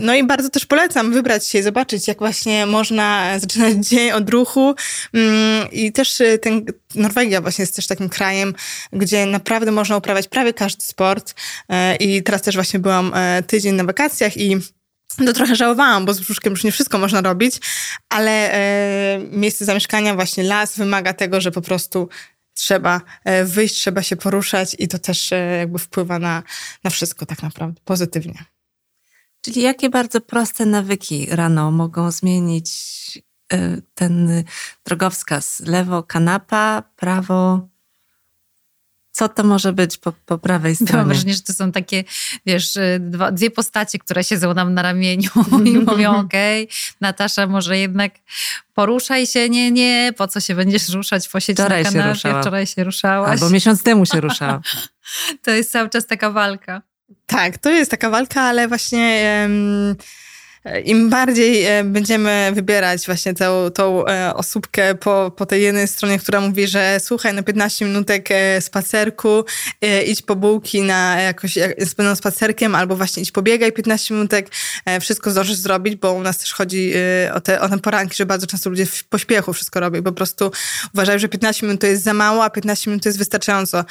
No 0.00 0.14
i 0.14 0.24
bardzo 0.24 0.50
też 0.50 0.66
polecam 0.66 1.12
wybrać 1.12 1.48
się 1.48 1.58
i 1.58 1.62
zobaczyć, 1.62 2.08
jak 2.08 2.18
właśnie 2.18 2.66
można 2.66 3.38
zaczynać 3.38 3.74
dzień 3.88 4.10
od 4.10 4.30
ruchu 4.30 4.74
mm, 5.14 5.70
i 5.72 5.92
też 5.92 6.20
e, 6.20 6.38
ten, 6.38 6.64
Norwegia 6.94 7.40
właśnie 7.40 7.62
jest 7.62 7.76
też 7.76 7.86
takim 7.86 8.08
krajem, 8.08 8.54
gdzie 8.92 9.26
naprawdę 9.26 9.70
można 9.70 9.96
uprawiać 9.96 10.28
prawie 10.28 10.52
każdy 10.52 10.82
sport 10.82 11.34
e, 11.68 11.96
i 11.96 12.22
teraz 12.22 12.42
też 12.42 12.54
właśnie 12.54 12.80
byłam 12.80 13.12
tydzień 13.46 13.74
na 13.74 13.84
wakacjach 13.84 14.36
i 14.36 14.60
no 15.18 15.32
trochę 15.32 15.56
żałowałam, 15.56 16.04
bo 16.04 16.14
z 16.14 16.20
brzuszkiem 16.20 16.50
już 16.50 16.64
nie 16.64 16.72
wszystko 16.72 16.98
można 16.98 17.20
robić, 17.20 17.60
ale 18.08 18.52
e, 18.52 19.18
miejsce 19.18 19.64
zamieszkania, 19.64 20.14
właśnie 20.14 20.44
las 20.44 20.76
wymaga 20.76 21.12
tego, 21.12 21.40
że 21.40 21.50
po 21.50 21.62
prostu 21.62 22.08
trzeba 22.54 23.00
e, 23.24 23.44
wyjść, 23.44 23.74
trzeba 23.74 24.02
się 24.02 24.16
poruszać 24.16 24.76
i 24.78 24.88
to 24.88 24.98
też 24.98 25.32
e, 25.32 25.36
jakby 25.36 25.78
wpływa 25.78 26.18
na, 26.18 26.42
na 26.84 26.90
wszystko 26.90 27.26
tak 27.26 27.42
naprawdę 27.42 27.80
pozytywnie. 27.84 28.44
Czyli 29.40 29.60
jakie 29.60 29.90
bardzo 29.90 30.20
proste 30.20 30.66
nawyki 30.66 31.26
rano 31.30 31.70
mogą 31.70 32.10
zmienić 32.10 32.70
ten 33.94 34.44
drogowskaz? 34.84 35.60
Lewo 35.60 36.02
kanapa, 36.02 36.82
prawo 36.96 37.68
co 39.14 39.28
to 39.28 39.44
może 39.44 39.72
być 39.72 39.98
po, 39.98 40.12
po 40.26 40.38
prawej 40.38 40.76
stronie? 40.76 40.96
Mam 40.96 41.08
wrażenie, 41.08 41.34
że 41.34 41.42
to 41.42 41.52
są 41.52 41.72
takie, 41.72 42.04
wiesz, 42.46 42.76
y, 42.76 42.98
dwa, 43.00 43.32
dwie 43.32 43.50
postacie, 43.50 43.98
które 43.98 44.24
siedzą 44.24 44.54
nam 44.54 44.74
na 44.74 44.82
ramieniu 44.82 45.30
i 45.64 45.70
mówią, 45.70 46.16
okej, 46.16 46.64
okay, 46.64 46.76
Natasza, 47.00 47.46
może 47.46 47.78
jednak 47.78 48.12
poruszaj 48.74 49.26
się, 49.26 49.48
nie, 49.48 49.70
nie, 49.70 50.12
po 50.16 50.28
co 50.28 50.40
się 50.40 50.54
będziesz 50.54 50.88
ruszać, 50.88 51.28
posiedź 51.28 51.56
wczoraj 51.56 51.84
na 51.84 51.92
kanapie, 51.92 52.20
się 52.20 52.40
wczoraj 52.40 52.66
się 52.66 52.84
ruszałaś. 52.84 53.30
Albo 53.30 53.50
miesiąc 53.50 53.82
temu 53.82 54.06
się 54.06 54.20
ruszała. 54.20 54.60
to 55.44 55.50
jest 55.50 55.72
cały 55.72 55.90
czas 55.90 56.06
taka 56.06 56.30
walka. 56.30 56.82
Tak, 57.26 57.58
to 57.58 57.70
jest 57.70 57.90
taka 57.90 58.10
walka, 58.10 58.42
ale 58.42 58.68
właśnie... 58.68 59.46
Um 59.46 59.96
im 60.84 61.10
bardziej 61.10 61.64
e, 61.64 61.84
będziemy 61.84 62.50
wybierać 62.54 63.06
właśnie 63.06 63.34
tą, 63.34 63.70
tą 63.74 64.06
e, 64.06 64.34
osóbkę 64.34 64.94
po, 64.94 65.32
po 65.36 65.46
tej 65.46 65.62
jednej 65.62 65.88
stronie, 65.88 66.18
która 66.18 66.40
mówi, 66.40 66.66
że 66.66 67.00
słuchaj, 67.00 67.34
na 67.34 67.42
15 67.42 67.84
minutek 67.84 68.30
e, 68.30 68.60
spacerku, 68.60 69.44
idź 70.06 70.22
po 70.22 70.36
bułki 70.36 70.82
na 70.82 71.20
jakoś 71.20 71.54
z 71.78 72.18
spacerkiem, 72.18 72.74
albo 72.74 72.96
właśnie 72.96 73.22
idź 73.22 73.32
pobiegaj 73.32 73.72
15 73.72 74.14
minutek, 74.14 74.50
wszystko 75.00 75.30
zdążysz 75.30 75.56
zrobić, 75.56 75.96
bo 75.96 76.12
u 76.12 76.22
nas 76.22 76.38
też 76.38 76.52
chodzi 76.52 76.92
o 77.34 77.40
te, 77.40 77.60
o 77.60 77.68
te 77.68 77.78
poranki, 77.78 78.16
że 78.16 78.26
bardzo 78.26 78.46
często 78.46 78.70
ludzie 78.70 78.86
w 78.86 79.04
pośpiechu 79.04 79.52
wszystko 79.52 79.80
robią 79.80 80.02
po 80.02 80.12
prostu 80.12 80.50
uważają, 80.94 81.18
że 81.18 81.28
15 81.28 81.66
minut 81.66 81.80
to 81.80 81.86
jest 81.86 82.02
za 82.02 82.14
mało, 82.14 82.44
a 82.44 82.50
15 82.50 82.90
minut 82.90 83.02
to 83.02 83.08
jest 83.08 83.18
wystarczająco. 83.18 83.84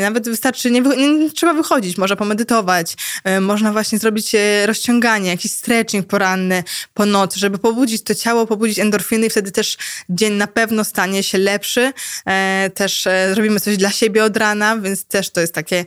Nawet 0.00 0.28
wystarczy, 0.28 0.70
nie, 0.70 0.80
nie 0.80 1.30
trzeba 1.30 1.54
wychodzić, 1.54 1.98
można 1.98 2.16
pomedytować, 2.16 2.94
można 3.40 3.72
właśnie 3.72 3.98
zrobić 3.98 4.32
rozciąganie, 4.66 5.30
jakiś 5.30 5.52
stretching, 5.52 6.07
poranny, 6.08 6.64
po 6.94 7.06
nocy, 7.06 7.40
żeby 7.40 7.58
pobudzić 7.58 8.02
to 8.02 8.14
ciało, 8.14 8.46
pobudzić 8.46 8.78
endorfiny 8.78 9.26
i 9.26 9.30
wtedy 9.30 9.50
też 9.50 9.76
dzień 10.08 10.32
na 10.32 10.46
pewno 10.46 10.84
stanie 10.84 11.22
się 11.22 11.38
lepszy. 11.38 11.92
E, 12.26 12.70
też 12.74 13.06
e, 13.06 13.30
zrobimy 13.34 13.60
coś 13.60 13.76
dla 13.76 13.90
siebie 13.90 14.24
od 14.24 14.36
rana, 14.36 14.78
więc 14.78 15.04
też 15.04 15.30
to 15.30 15.40
jest 15.40 15.54
takie 15.54 15.84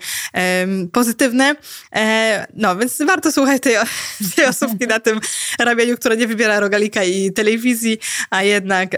pozytywne. 0.92 1.56
E, 1.96 2.48
no, 2.54 2.76
więc 2.76 2.98
warto 3.02 3.32
słuchać 3.32 3.62
tej, 3.62 3.76
tej 4.36 4.46
osobki 4.46 4.88
na 4.88 5.00
tym 5.00 5.20
ramieniu, 5.60 5.98
która 5.98 6.16
nie 6.16 6.28
wybiera 6.28 6.60
rogalika 6.60 7.04
i 7.04 7.34
telewizji, 7.34 7.98
a 8.30 8.44
jednak 8.44 8.90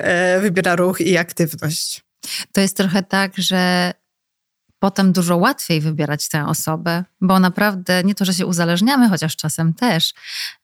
wybiera 0.42 0.75
ruch 0.75 1.01
i 1.01 1.18
aktywność. 1.18 2.03
To 2.51 2.62
jest 2.62 2.77
trochę 2.77 3.03
tak, 3.03 3.32
że 3.38 3.94
potem 4.83 5.11
dużo 5.11 5.37
łatwiej 5.37 5.81
wybierać 5.81 6.29
tę 6.29 6.45
osobę, 6.45 7.03
bo 7.21 7.39
naprawdę 7.39 8.03
nie 8.03 8.15
to, 8.15 8.25
że 8.25 8.33
się 8.33 8.45
uzależniamy, 8.45 9.09
chociaż 9.09 9.35
czasem 9.35 9.73
też, 9.73 10.13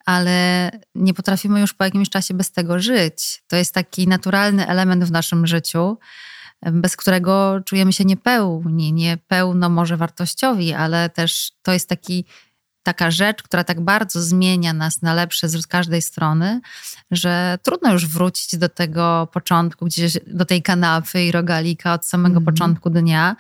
ale 0.06 0.72
nie 0.96 1.14
potrafimy 1.14 1.60
już 1.62 1.74
po 1.74 1.84
jakimś 1.84 2.10
czasie 2.10 2.34
bez 2.34 2.52
tego 2.52 2.80
żyć. 2.80 3.44
To 3.48 3.56
jest 3.56 3.74
taki 3.74 4.08
naturalny 4.08 4.68
element 4.68 5.04
w 5.04 5.12
naszym 5.12 5.48
życiu, 5.48 5.98
bez 6.62 6.96
którego 6.98 7.62
czujemy 7.66 7.94
się 7.94 8.06
niepełni, 8.06 8.94
niepełno 8.94 9.70
może 9.70 9.98
wartościowi, 9.98 10.74
ale 10.74 11.10
też 11.10 11.52
to 11.62 11.74
jest 11.74 11.90
taki 11.90 12.26
taka 12.90 13.12
rzecz, 13.12 13.44
która 13.44 13.64
tak 13.64 13.82
bardzo 13.82 14.22
zmienia 14.22 14.74
nas 14.74 15.02
na 15.02 15.14
lepsze 15.14 15.50
z 15.50 15.68
każdej 15.68 16.02
strony, 16.02 16.62
że 17.12 17.58
trudno 17.64 17.94
już 17.94 18.08
wrócić 18.08 18.58
do 18.58 18.70
tego 18.70 19.28
początku, 19.34 19.86
gdzieś 19.86 20.18
do 20.28 20.46
tej 20.46 20.62
kanapy 20.62 21.24
i 21.24 21.32
rogalika 21.32 21.94
od 21.94 22.06
samego 22.06 22.38
mm. 22.38 22.46
początku 22.46 22.90
dnia, 22.90 23.36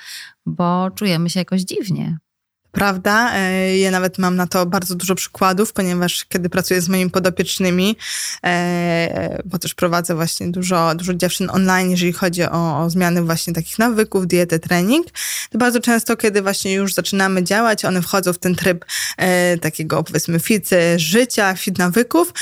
bo 0.45 0.91
czujemy 0.91 1.29
się 1.29 1.39
jakoś 1.39 1.61
dziwnie. 1.61 2.17
Prawda? 2.71 3.31
E, 3.35 3.77
ja 3.77 3.91
nawet 3.91 4.17
mam 4.17 4.35
na 4.35 4.47
to 4.47 4.65
bardzo 4.65 4.95
dużo 4.95 5.15
przykładów, 5.15 5.73
ponieważ 5.73 6.25
kiedy 6.25 6.49
pracuję 6.49 6.81
z 6.81 6.89
moimi 6.89 7.11
podopiecznymi, 7.11 7.97
e, 8.43 9.41
bo 9.45 9.59
też 9.59 9.73
prowadzę 9.73 10.15
właśnie 10.15 10.51
dużo, 10.51 10.95
dużo 10.95 11.13
dziewczyn 11.13 11.49
online, 11.49 11.91
jeżeli 11.91 12.13
chodzi 12.13 12.43
o, 12.43 12.79
o 12.79 12.89
zmiany 12.89 13.21
właśnie 13.21 13.53
takich 13.53 13.79
nawyków, 13.79 14.27
dietę, 14.27 14.59
trening, 14.59 15.07
to 15.49 15.57
bardzo 15.57 15.79
często, 15.79 16.17
kiedy 16.17 16.41
właśnie 16.41 16.73
już 16.73 16.93
zaczynamy 16.93 17.43
działać, 17.43 17.85
one 17.85 18.01
wchodzą 18.01 18.33
w 18.33 18.37
ten 18.37 18.55
tryb 18.55 18.85
e, 19.17 19.57
takiego 19.57 20.03
powiedzmy 20.03 20.39
fit 20.39 20.69
życia, 20.97 21.55
fit 21.55 21.77
nawyków 21.77 22.33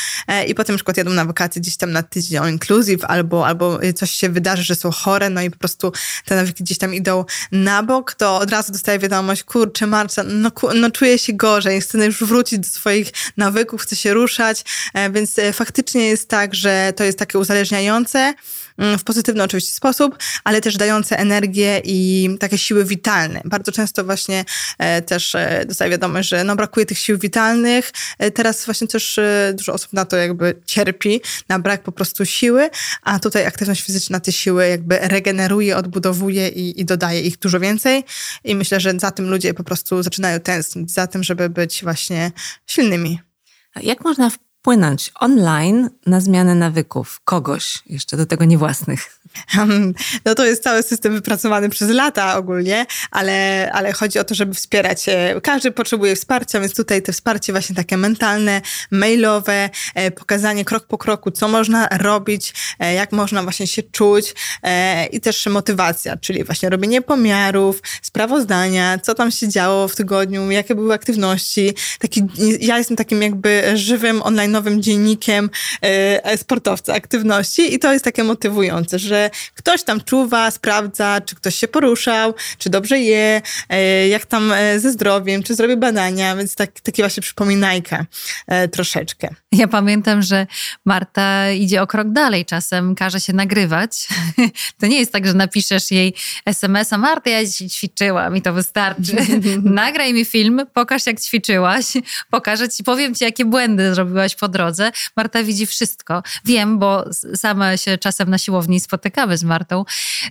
i 0.48 0.56
potem 0.56 0.74
na 0.74 0.78
przykład 0.78 0.98
jadą 0.98 1.12
na 1.12 1.26
wakacje 1.26 1.62
gdzieś 1.62 1.78
tam 1.78 1.92
na 1.92 2.04
tydzień 2.04 2.38
all 2.38 2.52
inclusive 2.52 3.06
albo, 3.06 3.48
albo 3.48 3.80
coś 3.96 4.12
się 4.12 4.30
wydarzy, 4.30 4.64
że 4.64 4.76
są 4.76 4.92
chore, 4.92 5.30
no 5.30 5.42
i 5.42 5.52
po 5.52 5.58
prostu 5.58 5.92
te 6.26 6.36
nawyki 6.36 6.64
gdzieś 6.64 6.78
tam 6.78 6.94
idą 6.94 7.26
na 7.52 7.84
bok, 7.84 8.14
to 8.14 8.38
od 8.38 8.52
razu 8.52 8.72
dostaję 8.72 9.00
wiadomość, 9.00 9.44
kurczę 9.44 9.88
No, 10.24 10.52
no 10.76 10.92
czuję 10.92 11.20
się 11.20 11.34
gorzej, 11.34 11.82
chcę 11.82 12.06
już 12.06 12.24
wrócić 12.24 12.60
do 12.60 12.68
swoich 12.68 13.12
nawyków, 13.38 13.82
chcę 13.82 13.96
się 13.96 14.14
ruszać, 14.14 14.64
e, 14.94 15.10
więc 15.10 15.40
e, 15.40 15.54
faktycznie 15.54 16.08
jest 16.08 16.30
tak, 16.30 16.56
że 16.56 16.94
to 16.96 17.04
jest 17.04 17.20
takie 17.20 17.40
uzależniające 17.40 18.34
w 18.78 19.04
pozytywny 19.04 19.44
oczywiście 19.44 19.72
sposób, 19.74 20.18
ale 20.44 20.62
też 20.62 20.78
dające 20.78 21.20
energię 21.20 21.82
i 21.84 22.30
takie 22.40 22.58
siły 22.58 22.86
witalne. 22.86 23.42
Bardzo 23.46 23.72
często 23.72 24.04
właśnie 24.04 24.46
e, 24.78 25.02
też 25.02 25.36
e, 25.36 25.66
dostaję 25.68 25.92
wiadomość, 25.92 26.30
że 26.30 26.44
no 26.44 26.56
brakuje 26.56 26.86
tych 26.86 26.98
sił 27.00 27.18
witalnych. 27.18 27.92
E, 28.18 28.32
teraz 28.32 28.66
właśnie 28.66 28.88
też 28.88 29.20
dużo 29.54 29.74
osób 29.74 29.94
na 29.94 30.06
to 30.06 30.18
jakby 30.18 30.62
cierpi, 30.66 31.22
na 31.50 31.60
brak 31.60 31.84
po 31.84 31.92
prostu 31.92 32.26
siły, 32.26 32.70
a 33.04 33.20
tutaj 33.20 33.46
aktywność 33.46 33.84
fizyczna 33.84 34.20
te 34.20 34.32
siły 34.32 34.68
jakby 34.68 35.00
regeneruje, 35.00 35.78
odbudowuje 35.78 36.48
i, 36.50 36.82
i 36.82 36.86
dodaje 36.86 37.22
ich 37.22 37.38
dużo 37.38 37.60
więcej 37.60 38.04
i 38.44 38.56
myślę, 38.56 38.80
że 38.80 38.94
za 39.00 39.12
tym 39.12 39.30
ludzie 39.30 39.54
po 39.54 39.64
prostu 39.64 40.04
zaczynają 40.04 40.40
tęsknić, 40.40 40.92
za 40.92 41.08
tym, 41.08 41.24
żeby 41.24 41.50
być 41.50 41.84
właśnie 41.84 42.32
silnymi. 42.66 43.20
Jak 43.84 44.04
można 44.04 44.32
wpłynąć 44.68 45.12
online 45.20 45.90
na 46.06 46.22
zmianę 46.22 46.56
nawyków 46.56 47.22
kogoś, 47.26 47.84
jeszcze 47.86 48.18
do 48.18 48.26
tego 48.26 48.46
niewłasnych? 48.46 49.18
No 50.26 50.36
to 50.36 50.46
jest 50.46 50.64
cały 50.64 50.84
system 50.84 51.14
wypracowany 51.14 51.70
przez 51.70 51.90
lata 51.90 52.38
ogólnie, 52.38 52.86
ale, 53.12 53.70
ale 53.74 53.94
chodzi 53.94 54.20
o 54.20 54.24
to, 54.24 54.36
żeby 54.36 54.54
wspierać. 54.54 55.06
Każdy 55.44 55.72
potrzebuje 55.72 56.16
wsparcia, 56.16 56.60
więc 56.60 56.76
tutaj 56.76 57.02
te 57.02 57.14
wsparcie 57.14 57.54
właśnie 57.54 57.76
takie 57.76 57.98
mentalne, 57.98 58.62
mailowe, 58.92 59.70
e, 59.96 60.12
pokazanie 60.12 60.66
krok 60.66 60.88
po 60.88 60.98
kroku, 60.98 61.32
co 61.32 61.48
można 61.48 61.88
robić, 61.92 62.54
e, 62.80 62.94
jak 62.94 63.12
można 63.12 63.44
właśnie 63.44 63.68
się 63.68 63.84
czuć 63.84 64.36
e, 64.64 65.06
i 65.06 65.22
też 65.22 65.46
motywacja, 65.48 66.18
czyli 66.18 66.44
właśnie 66.44 66.70
robienie 66.70 67.02
pomiarów, 67.02 67.82
sprawozdania, 68.02 68.98
co 68.98 69.16
tam 69.16 69.32
się 69.32 69.48
działo 69.48 69.88
w 69.88 69.96
tygodniu, 69.96 70.52
jakie 70.52 70.76
były 70.76 70.94
aktywności. 70.94 71.74
Taki, 72.00 72.22
ja 72.60 72.78
jestem 72.78 72.98
takim 72.98 73.22
jakby 73.22 73.64
żywym, 73.76 74.22
online'owym 74.58 74.80
dziennikiem 74.80 75.50
sportowca 76.36 76.94
aktywności 76.94 77.74
i 77.74 77.80
to 77.80 77.94
jest 77.94 78.06
takie 78.06 78.24
motywujące, 78.24 79.00
że 79.00 79.30
ktoś 79.56 79.84
tam 79.84 80.02
czuwa, 80.02 80.52
sprawdza, 80.52 81.22
czy 81.22 81.36
ktoś 81.36 81.56
się 81.56 81.68
poruszał, 81.68 82.34
czy 82.58 82.70
dobrze 82.70 83.00
je, 83.00 83.42
e, 83.70 84.08
jak 84.08 84.26
tam 84.26 84.52
e, 84.52 84.80
ze 84.80 84.92
zdrowiem, 84.92 85.44
czy 85.44 85.56
zrobił 85.56 85.78
badania, 85.78 86.36
więc 86.36 86.56
tak, 86.56 86.80
takie 86.80 87.04
właśnie 87.04 87.22
przypominajka 87.24 88.06
e, 88.48 88.68
troszeczkę. 88.68 89.30
Ja 89.52 89.68
pamiętam, 89.68 90.22
że 90.22 90.48
Marta 90.86 91.52
idzie 91.52 91.82
o 91.82 91.88
krok 91.88 92.12
dalej, 92.12 92.46
czasem 92.46 92.96
każe 92.96 93.20
się 93.20 93.34
nagrywać. 93.34 94.08
To 94.80 94.88
nie 94.88 95.00
jest 95.00 95.12
tak, 95.12 95.28
że 95.28 95.34
napiszesz 95.34 95.92
jej 95.92 96.14
SMS-a, 96.46 96.98
Marta, 96.98 97.30
ja 97.30 97.46
dzisiaj 97.46 97.70
ćwiczyłam 97.70 98.38
i 98.38 98.42
to 98.42 98.54
wystarczy. 98.54 99.16
Nagraj 99.64 100.14
mi 100.14 100.26
film, 100.26 100.62
pokaż 100.74 101.06
jak 101.06 101.20
ćwiczyłaś, 101.20 101.86
pokażę 102.30 102.70
ci, 102.70 102.84
powiem 102.84 103.16
ci, 103.16 103.24
jakie 103.24 103.46
błędy 103.46 103.96
zrobiłaś 103.96 104.36
po 104.36 104.47
drodze. 104.48 104.92
Marta 105.16 105.44
widzi 105.44 105.66
wszystko. 105.66 106.24
Wiem, 106.46 106.80
bo 106.80 107.06
sama 107.36 107.78
się 107.78 107.98
czasem 107.98 108.30
na 108.30 108.38
siłowni 108.38 108.80
spotykam 108.80 108.98
spotykamy 108.98 109.38
z 109.38 109.44
Martą, 109.44 109.86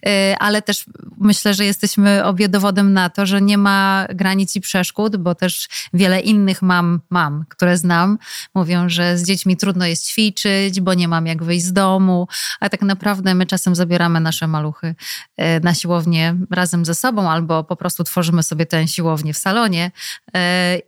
y, 0.06 0.36
ale 0.38 0.62
też 0.62 0.84
myślę, 1.18 1.54
że 1.54 1.64
jesteśmy 1.64 2.24
obie 2.24 2.48
dowodem 2.48 2.92
na 2.92 3.10
to, 3.10 3.26
że 3.26 3.42
nie 3.42 3.58
ma 3.58 4.06
granic 4.14 4.56
i 4.56 4.60
przeszkód, 4.60 5.16
bo 5.16 5.34
też 5.34 5.68
wiele 5.92 6.20
innych 6.20 6.62
mam, 6.62 7.00
mam, 7.10 7.44
które 7.48 7.76
znam, 7.76 8.18
mówią, 8.54 8.88
że 8.88 9.18
z 9.18 9.26
dziećmi 9.26 9.56
trudno 9.56 9.86
jest 9.86 10.06
ćwiczyć, 10.08 10.80
bo 10.80 10.94
nie 10.94 11.08
mam 11.08 11.26
jak 11.26 11.42
wyjść 11.42 11.66
z 11.66 11.72
domu, 11.72 12.28
a 12.60 12.68
tak 12.68 12.82
naprawdę 12.82 13.34
my 13.34 13.46
czasem 13.46 13.74
zabieramy 13.74 14.20
nasze 14.20 14.46
maluchy 14.46 14.94
y, 15.40 15.60
na 15.62 15.74
siłownię 15.74 16.36
razem 16.50 16.84
ze 16.84 16.94
sobą 16.94 17.30
albo 17.30 17.64
po 17.64 17.76
prostu 17.76 18.04
tworzymy 18.04 18.42
sobie 18.42 18.66
tę 18.66 18.88
siłownię 18.88 19.32
w 19.32 19.38
salonie 19.38 19.90
y, 20.28 20.30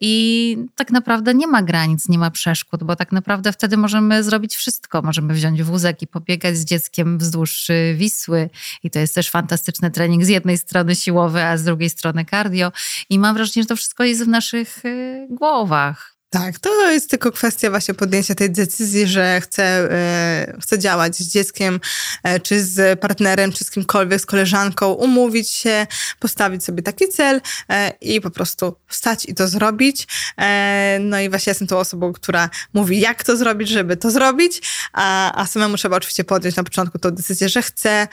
i 0.01 0.57
tak 0.77 0.91
naprawdę 0.91 1.35
nie 1.35 1.47
ma 1.47 1.63
granic, 1.63 2.09
nie 2.09 2.19
ma 2.19 2.31
przeszkód, 2.31 2.85
bo 2.85 2.97
tak 2.97 3.08
naprawdę 3.13 3.53
wtedy 3.53 3.77
możemy 3.77 4.23
zrobić 4.23 4.57
wszystko. 4.57 5.03
Możemy 5.03 5.35
wziąć 5.35 5.63
wózek 5.63 6.03
i 6.03 6.07
pobiegać 6.07 6.57
z 6.57 6.65
dzieckiem 6.65 7.19
wzdłuż 7.19 7.71
Wisły 7.95 8.51
i 8.83 8.91
to 8.91 8.99
jest 8.99 9.15
też 9.15 9.31
fantastyczny 9.31 9.91
trening 9.91 10.25
z 10.25 10.29
jednej 10.29 10.59
strony 10.59 10.97
siłowy, 10.97 11.45
a 11.45 11.57
z 11.57 11.65
drugiej 11.65 11.91
strony 11.91 12.25
cardio 12.25 12.73
i 13.11 13.19
mam 13.19 13.35
wrażenie, 13.35 13.63
że 13.63 13.69
to 13.69 13.77
wszystko 13.77 14.05
jest 14.05 14.25
w 14.25 14.29
naszych 14.29 14.85
y, 14.85 15.27
głowach. 15.31 16.18
Tak, 16.31 16.59
to 16.59 16.91
jest 16.91 17.11
tylko 17.11 17.33
kwestia 17.33 17.71
właśnie 17.71 17.95
podjęcia 17.95 18.35
tej 18.35 18.51
decyzji, 18.51 19.07
że 19.07 19.41
chcę, 19.41 19.63
e, 19.65 20.57
chcę 20.63 20.79
działać 20.79 21.17
z 21.17 21.33
dzieckiem, 21.33 21.81
e, 22.23 22.41
czy 22.41 22.65
z 22.65 23.01
partnerem, 23.01 23.53
czy 23.53 23.65
z 23.65 23.71
kimkolwiek, 23.71 24.21
z 24.21 24.27
koleżanką, 24.27 24.93
umówić 24.93 25.51
się, 25.51 25.87
postawić 26.19 26.65
sobie 26.65 26.83
taki 26.83 27.09
cel 27.09 27.41
e, 27.71 27.93
i 28.01 28.21
po 28.21 28.31
prostu 28.31 28.77
wstać 28.87 29.27
i 29.29 29.35
to 29.35 29.49
zrobić. 29.49 30.07
No 31.01 31.21
i 31.21 31.29
właśnie 31.29 31.51
jestem 31.51 31.69
tą 31.69 31.79
osobą, 31.79 32.13
która 32.13 32.51
mówi, 32.73 33.01
jak 33.01 33.25
to 33.25 33.37
zrobić, 33.37 33.69
żeby 33.69 33.97
to 33.97 34.11
zrobić, 34.11 34.63
a, 34.93 35.41
a 35.43 35.47
samemu 35.47 35.77
trzeba 35.77 35.97
oczywiście 35.97 36.25
podjąć 36.25 36.57
na 36.57 36.65
początku 36.65 36.99
tą 36.99 37.11
decyzję, 37.11 37.49
że 37.49 37.63
chcę, 37.63 38.09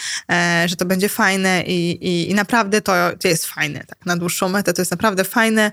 że 0.66 0.76
to 0.76 0.86
będzie 0.86 1.10
fajne 1.10 1.64
i, 1.64 1.92
i, 1.92 2.32
i 2.32 2.34
naprawdę 2.34 2.82
to 2.82 2.94
jest 3.24 3.46
fajne. 3.46 3.84
Tak, 3.84 4.06
na 4.06 4.18
dłuższą 4.18 4.50
metę 4.50 4.74
to 4.74 4.82
jest 4.82 4.92
naprawdę 4.92 5.24
fajne 5.24 5.72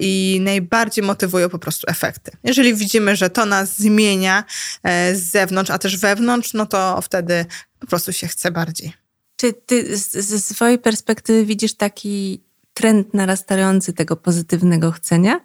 i 0.00 0.40
najbardziej 0.42 1.04
motywuje 1.04 1.48
po 1.48 1.58
prostu 1.58 1.77
prostu 1.78 1.90
efekty. 2.06 2.30
Jeżeli 2.44 2.74
widzimy, 2.74 3.16
że 3.16 3.30
to 3.30 3.46
nas 3.46 3.76
zmienia 3.76 4.44
e, 4.82 5.14
z 5.14 5.22
zewnątrz, 5.22 5.70
a 5.70 5.78
też 5.78 5.96
wewnątrz, 5.96 6.54
no 6.54 6.66
to 6.66 7.00
wtedy 7.02 7.46
po 7.80 7.86
prostu 7.86 8.12
się 8.12 8.26
chce 8.26 8.50
bardziej. 8.50 8.92
Czy 9.36 9.52
ty 9.52 9.96
ze 9.96 10.40
swojej 10.40 10.78
perspektywy 10.78 11.44
widzisz 11.44 11.74
taki 11.74 12.42
trend 12.74 13.14
narastający 13.14 13.92
tego 13.92 14.16
pozytywnego 14.16 14.92
chcenia? 14.92 15.40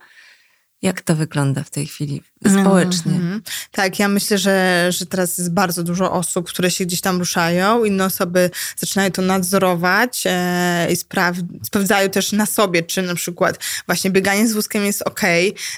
Jak 0.84 1.02
to 1.02 1.16
wygląda 1.16 1.64
w 1.64 1.70
tej 1.70 1.88
chwili 1.88 2.22
społecznie? 2.48 3.12
Mm 3.12 3.40
-hmm. 3.40 3.42
Tak, 3.72 4.00
ja 4.00 4.08
myślę, 4.08 4.38
że, 4.38 4.88
że 4.90 5.06
teraz 5.06 5.38
jest 5.38 5.54
bardzo 5.54 5.84
dużo 5.84 6.12
osób, 6.12 6.48
które 6.48 6.72
się 6.72 6.86
gdzieś 6.86 7.02
tam 7.02 7.20
ruszają. 7.20 7.84
Inne 7.84 8.06
osoby 8.06 8.50
zaczynają 8.78 9.12
to 9.12 9.22
nadzorować 9.22 10.24
e, 10.26 10.88
i 10.92 10.96
spraw 10.96 11.36
sprawdzają 11.64 12.10
też 12.10 12.32
na 12.32 12.46
sobie, 12.46 12.84
czy 12.84 13.02
na 13.02 13.16
przykład 13.16 13.60
właśnie 13.86 14.12
bieganie 14.12 14.48
z 14.48 14.54
wózkiem 14.54 14.86
jest 14.86 15.02
ok 15.02 15.22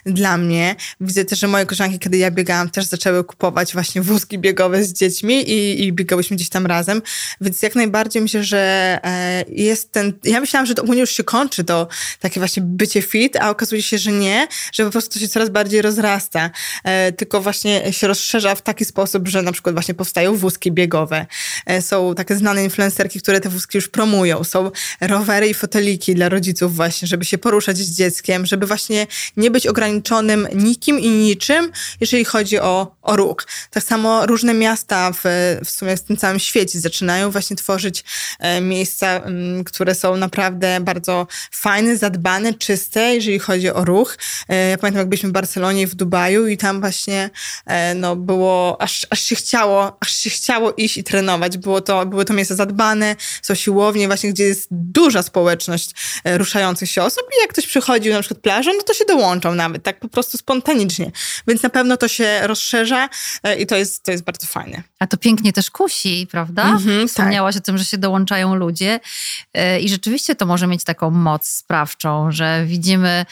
dla 0.06 0.38
mnie. 0.38 0.76
Widzę 1.02 1.26
też, 1.26 1.40
że 1.40 1.48
moje 1.48 1.66
koleżanki, 1.66 2.00
kiedy 2.00 2.18
ja 2.18 2.32
biegałam, 2.32 2.70
też 2.70 2.86
zaczęły 2.86 3.24
kupować 3.24 3.74
właśnie 3.74 4.02
wózki 4.02 4.40
biegowe 4.40 4.84
z 4.84 4.94
dziećmi 4.94 5.52
i, 5.52 5.86
i 5.86 5.94
biegałyśmy 5.94 6.36
gdzieś 6.36 6.50
tam 6.50 6.66
razem. 6.66 7.02
Więc 7.42 7.62
jak 7.62 7.76
najbardziej 7.76 8.22
myślę, 8.22 8.44
że 8.44 9.00
e, 9.04 9.46
jest 9.48 9.92
ten... 9.92 10.14
Ja 10.24 10.40
myślałam, 10.40 10.66
że 10.66 10.76
to 10.76 10.82
ogólnie 10.84 11.02
już 11.02 11.12
się 11.12 11.24
kończy, 11.24 11.64
to 11.64 11.88
takie 12.20 12.40
właśnie 12.40 12.64
bycie 12.66 13.02
fit, 13.02 13.36
a 13.36 13.50
okazuje 13.50 13.82
się, 13.82 13.98
że 13.98 14.12
nie, 14.12 14.48
że 14.74 14.95
prostu 14.96 15.14
to 15.14 15.20
się 15.20 15.28
coraz 15.28 15.50
bardziej 15.50 15.82
rozrasta, 15.82 16.50
e, 16.84 17.12
tylko 17.12 17.42
właśnie 17.42 17.94
się 17.94 18.08
rozszerza 18.08 18.56
w 18.56 18.62
taki 18.62 18.86
sposób, 18.86 19.28
że 19.28 19.42
na 19.42 19.52
przykład 19.52 19.76
właśnie 19.76 19.94
powstają 19.94 20.36
wózki 20.36 20.72
biegowe. 20.72 21.26
E, 21.66 21.82
są 21.82 22.16
takie 22.16 22.36
znane 22.36 22.64
influencerki, 22.64 23.20
które 23.20 23.42
te 23.42 23.50
wózki 23.50 23.78
już 23.78 23.88
promują. 23.88 24.44
Są 24.44 24.72
rowery 25.02 25.48
i 25.48 25.54
foteliki 25.54 26.16
dla 26.16 26.30
rodziców 26.30 26.76
właśnie, 26.76 27.08
żeby 27.08 27.26
się 27.26 27.38
poruszać 27.38 27.78
z 27.78 27.98
dzieckiem, 27.98 28.46
żeby 28.46 28.66
właśnie 28.66 29.08
nie 29.38 29.52
być 29.52 29.68
ograniczonym 29.68 30.48
nikim 30.56 31.00
i 31.00 31.10
niczym, 31.10 31.72
jeżeli 32.02 32.26
chodzi 32.26 32.60
o, 32.60 32.96
o 33.02 33.16
ruch. 33.16 33.38
Tak 33.72 33.84
samo 33.84 34.26
różne 34.26 34.54
miasta 34.54 35.12
w, 35.12 35.24
w 35.66 35.70
sumie 35.70 35.98
w 35.98 36.04
tym 36.04 36.18
całym 36.18 36.40
świecie 36.40 36.80
zaczynają 36.80 37.32
właśnie 37.32 37.56
tworzyć 37.56 38.04
e, 38.40 38.62
miejsca, 38.62 39.22
które 39.66 39.96
są 39.96 40.18
naprawdę 40.18 40.80
bardzo 40.82 41.28
fajne, 41.52 41.98
zadbane, 41.98 42.54
czyste, 42.54 43.16
jeżeli 43.16 43.40
chodzi 43.40 43.70
o 43.70 43.86
ruch. 43.86 44.18
Ja 44.50 44.78
pamiętam, 44.86 45.00
jak 45.00 45.10
byliśmy 45.10 45.30
w 45.30 45.32
Barcelonie 45.32 45.88
w 45.88 45.96
Dubaju 45.96 46.48
i 46.48 46.58
tam 46.58 46.80
właśnie 46.80 47.30
e, 47.66 47.96
no, 47.96 48.16
było, 48.16 48.82
aż, 48.82 49.08
aż 49.10 49.22
się 49.22 49.36
chciało, 49.36 49.98
aż 50.00 50.12
się 50.12 50.30
chciało 50.30 50.74
iść 50.74 50.98
i 50.98 51.04
trenować. 51.04 51.58
Było 51.58 51.82
to, 51.82 52.06
były 52.06 52.26
to 52.26 52.34
miejsca 52.34 52.56
zadbane, 52.56 53.16
są 53.42 53.56
siłownie 53.56 54.08
właśnie, 54.08 54.30
gdzie 54.30 54.44
jest 54.44 54.68
duża 54.72 55.24
społeczność 55.24 55.92
e, 56.24 56.38
ruszających 56.38 56.90
się 56.90 57.04
osób 57.04 57.24
i 57.38 57.42
jak 57.42 57.50
ktoś 57.50 57.68
przychodził 57.68 58.14
na 58.14 58.20
przykład 58.20 58.40
plażą, 58.40 58.72
no 58.78 58.84
to 58.84 58.94
się 58.94 59.06
dołączał 59.06 59.56
nawet, 59.56 59.84
tak 59.84 60.00
po 60.00 60.08
prostu 60.08 60.38
spontanicznie. 60.38 61.12
Więc 61.48 61.64
na 61.64 61.70
pewno 61.70 61.98
to 61.98 62.08
się 62.08 62.40
rozszerza 62.44 63.10
e, 63.44 63.60
i 63.60 63.66
to 63.66 63.76
jest, 63.76 64.04
to 64.04 64.12
jest 64.12 64.24
bardzo 64.24 64.48
fajne. 64.48 64.84
A 65.00 65.08
to 65.08 65.18
pięknie 65.18 65.54
też 65.54 65.72
kusi, 65.72 66.28
prawda? 66.32 66.64
Mm-hmm, 66.64 67.08
Wspomniałaś 67.08 67.56
tak. 67.56 67.64
o 67.64 67.66
tym, 67.66 67.78
że 67.78 67.86
się 67.86 67.98
dołączają 67.98 68.56
ludzie 68.56 69.00
i 69.82 69.90
rzeczywiście 69.90 70.36
to 70.36 70.46
może 70.46 70.68
mieć 70.68 70.84
taką 70.84 71.10
moc 71.12 71.48
sprawczą, 71.48 72.32
że 72.32 72.66
widzimy 72.66 73.26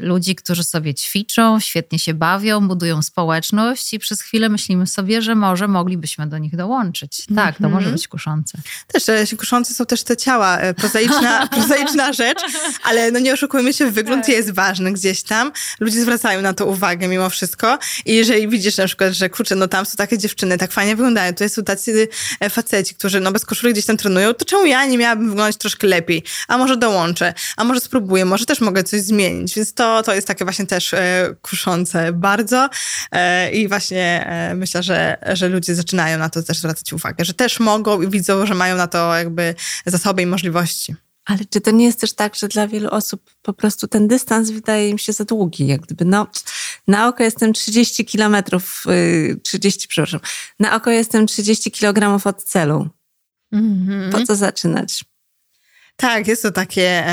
ludzi, 0.00 0.34
którzy 0.34 0.64
sobie 0.64 0.94
ćwiczą, 0.94 1.60
świetnie 1.60 1.98
się 1.98 2.14
bawią, 2.14 2.68
budują 2.68 3.02
społeczność 3.02 3.94
i 3.94 3.98
przez 3.98 4.22
chwilę 4.22 4.48
myślimy 4.48 4.86
sobie, 4.86 5.22
że 5.22 5.34
może 5.34 5.68
moglibyśmy 5.68 6.26
do 6.26 6.38
nich 6.38 6.56
dołączyć. 6.56 7.26
Tak, 7.36 7.56
to 7.56 7.62
może 7.62 7.76
mhm. 7.76 7.92
być 7.92 8.08
kuszące. 8.08 8.58
Też 8.86 9.08
e, 9.08 9.36
kuszące 9.36 9.74
są 9.74 9.86
też 9.86 10.02
te 10.02 10.16
ciała, 10.16 10.58
e, 10.58 10.74
prozaiczna, 10.74 11.46
prozaiczna 11.56 12.12
rzecz, 12.12 12.38
ale 12.84 13.10
no 13.10 13.18
nie 13.18 13.32
oszukujmy 13.32 13.72
się, 13.72 13.90
wygląd 13.90 14.22
tak. 14.22 14.34
jest 14.34 14.50
ważny 14.50 14.92
gdzieś 14.92 15.22
tam. 15.22 15.52
Ludzie 15.80 16.00
zwracają 16.00 16.42
na 16.42 16.54
to 16.54 16.66
uwagę 16.66 17.08
mimo 17.08 17.30
wszystko 17.30 17.78
i 18.06 18.14
jeżeli 18.14 18.48
widzisz 18.48 18.76
na 18.76 18.86
przykład, 18.86 19.12
że 19.12 19.30
kurczę, 19.30 19.54
no 19.54 19.68
tam 19.68 19.86
są 19.86 19.96
takie 19.96 20.18
dziewczyny, 20.18 20.58
tak 20.58 20.72
fajnie 20.72 20.96
wyglądają, 20.96 21.34
to 21.34 21.48
są 21.48 21.62
tacy 21.62 22.08
e, 22.40 22.50
faceci, 22.50 22.94
którzy 22.94 23.20
no 23.20 23.32
bez 23.32 23.44
koszuli 23.46 23.72
gdzieś 23.72 23.86
tam 23.86 23.96
trenują, 23.96 24.34
to 24.34 24.44
czemu 24.44 24.66
ja 24.66 24.86
nie 24.86 24.98
miałabym 24.98 25.28
wyglądać 25.28 25.56
troszkę 25.56 25.86
lepiej? 25.86 26.22
A 26.48 26.58
może 26.58 26.76
dołączę, 26.76 27.34
a 27.56 27.64
może 27.64 27.80
spróbuję, 27.80 28.24
może 28.24 28.46
też 28.46 28.60
mogę 28.60 28.84
coś 28.84 29.00
zmienić, 29.00 29.27
więc 29.56 29.74
to, 29.74 30.02
to 30.02 30.14
jest 30.14 30.26
takie 30.26 30.44
właśnie 30.44 30.66
też 30.66 30.94
e, 30.94 31.34
kuszące 31.42 32.12
bardzo 32.12 32.68
e, 33.12 33.50
i 33.50 33.68
właśnie 33.68 34.26
e, 34.26 34.54
myślę, 34.54 34.82
że, 34.82 35.18
że 35.32 35.48
ludzie 35.48 35.74
zaczynają 35.74 36.18
na 36.18 36.28
to 36.28 36.42
też 36.42 36.58
zwracać 36.58 36.92
uwagę. 36.92 37.08
uwagę, 37.08 37.24
że 37.24 37.34
też 37.34 37.60
mogą 37.60 38.02
i 38.02 38.08
widzą, 38.08 38.46
że 38.46 38.54
mają 38.54 38.76
na 38.76 38.86
to 38.86 39.14
jakby 39.14 39.54
zasoby 39.86 40.22
i 40.22 40.26
możliwości. 40.26 40.94
Ale 41.24 41.38
czy 41.50 41.60
to 41.60 41.70
nie 41.70 41.84
jest 41.84 42.00
też 42.00 42.12
tak, 42.12 42.34
że 42.34 42.48
dla 42.48 42.68
wielu 42.68 42.88
osób 42.90 43.30
po 43.42 43.52
prostu 43.52 43.88
ten 43.88 44.08
dystans 44.08 44.50
wydaje 44.50 44.88
im 44.88 44.98
się 44.98 45.12
za 45.12 45.24
długi? 45.24 45.66
Jak 45.66 45.80
gdyby, 45.80 46.04
no, 46.04 46.26
na 46.86 47.08
oko 47.08 47.22
jestem 47.22 47.52
30 47.52 48.04
kilometrów, 48.04 48.84
30, 49.42 49.88
przepraszam, 49.88 50.20
na 50.58 50.74
oko 50.74 50.90
jestem 50.90 51.26
30 51.26 51.70
kilogramów 51.70 52.26
od 52.26 52.42
celu. 52.44 52.88
Mm-hmm. 53.54 54.12
Po 54.12 54.26
co 54.26 54.36
zaczynać? 54.36 55.04
Tak, 56.00 56.28
jest 56.28 56.42
to 56.42 56.50
takie, 56.50 57.04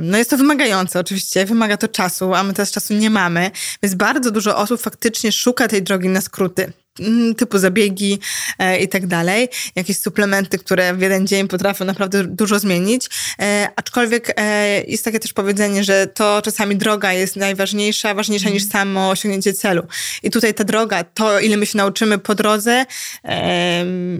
no 0.00 0.18
jest 0.18 0.30
to 0.30 0.36
wymagające 0.36 1.00
oczywiście, 1.00 1.46
wymaga 1.46 1.76
to 1.76 1.88
czasu, 1.88 2.34
a 2.34 2.42
my 2.42 2.52
teraz 2.52 2.70
czasu 2.70 2.94
nie 2.94 3.10
mamy, 3.10 3.50
więc 3.82 3.94
bardzo 3.94 4.30
dużo 4.30 4.56
osób 4.56 4.80
faktycznie 4.80 5.32
szuka 5.32 5.68
tej 5.68 5.82
drogi 5.82 6.08
na 6.08 6.20
skróty. 6.20 6.72
Mm, 7.00 7.34
typu 7.34 7.58
zabiegi 7.58 8.18
e, 8.58 8.78
i 8.78 8.88
tak 8.88 9.06
dalej, 9.06 9.48
jakieś 9.76 9.98
suplementy, 9.98 10.58
które 10.58 10.94
w 10.94 11.00
jeden 11.00 11.26
dzień 11.26 11.48
potrafią 11.48 11.84
naprawdę 11.84 12.24
dużo 12.24 12.58
zmienić. 12.58 13.06
E, 13.40 13.68
aczkolwiek 13.76 14.32
e, 14.36 14.82
jest 14.84 15.04
takie 15.04 15.20
też 15.20 15.32
powiedzenie, 15.32 15.84
że 15.84 16.06
to 16.06 16.42
czasami 16.42 16.76
droga 16.76 17.12
jest 17.12 17.36
najważniejsza, 17.36 18.14
ważniejsza 18.14 18.50
niż 18.50 18.64
mhm. 18.64 18.82
samo 18.82 19.10
osiągnięcie 19.10 19.52
celu. 19.52 19.82
I 20.22 20.30
tutaj 20.30 20.54
ta 20.54 20.64
droga, 20.64 21.04
to 21.04 21.40
ile 21.40 21.56
my 21.56 21.66
się 21.66 21.78
nauczymy 21.78 22.18
po 22.18 22.34
drodze, 22.34 22.86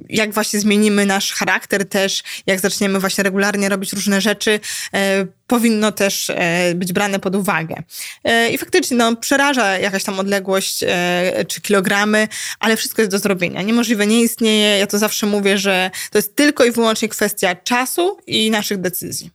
jak 0.09 0.33
właśnie 0.33 0.61
zmienimy 0.61 1.07
nasz 1.07 1.33
charakter 1.33 1.89
też, 1.89 2.23
jak 2.47 2.61
zaczniemy 2.61 3.01
właśnie 3.01 3.25
regularnie 3.25 3.69
robić 3.69 3.93
różne 3.93 4.21
rzeczy, 4.21 4.61
powinno 5.49 5.93
też 5.93 6.31
być 6.75 6.93
brane 6.93 7.19
pod 7.19 7.37
uwagę. 7.37 7.83
I 8.53 8.59
faktycznie 8.59 8.97
no, 8.97 9.17
przeraża 9.17 9.79
jakaś 9.79 10.05
tam 10.05 10.21
odległość 10.21 10.85
czy 11.49 11.61
kilogramy, 11.61 12.29
ale 12.61 12.77
wszystko 12.77 13.03
jest 13.03 13.13
do 13.13 13.19
zrobienia. 13.19 13.63
Niemożliwe 13.63 14.07
nie 14.07 14.21
istnieje. 14.21 14.79
Ja 14.79 14.87
to 14.87 14.99
zawsze 14.99 15.27
mówię, 15.27 15.59
że 15.59 15.91
to 16.11 16.19
jest 16.19 16.37
tylko 16.37 16.65
i 16.65 16.71
wyłącznie 16.71 17.09
kwestia 17.09 17.55
czasu 17.55 18.19
i 18.27 18.51
naszych 18.51 18.81
decyzji. 18.81 19.31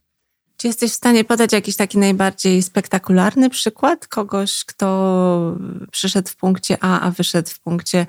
Czy 0.57 0.67
jesteś 0.67 0.91
w 0.91 0.95
stanie 0.95 1.23
podać 1.23 1.53
jakiś 1.53 1.75
taki 1.75 1.97
najbardziej 1.97 2.63
spektakularny 2.63 3.49
przykład 3.49 4.07
kogoś, 4.07 4.65
kto 4.65 5.57
przyszedł 5.91 6.29
w 6.29 6.35
punkcie 6.35 6.77
A, 6.81 6.99
a 6.99 7.11
wyszedł 7.11 7.49
w 7.49 7.59
punkcie 7.59 8.05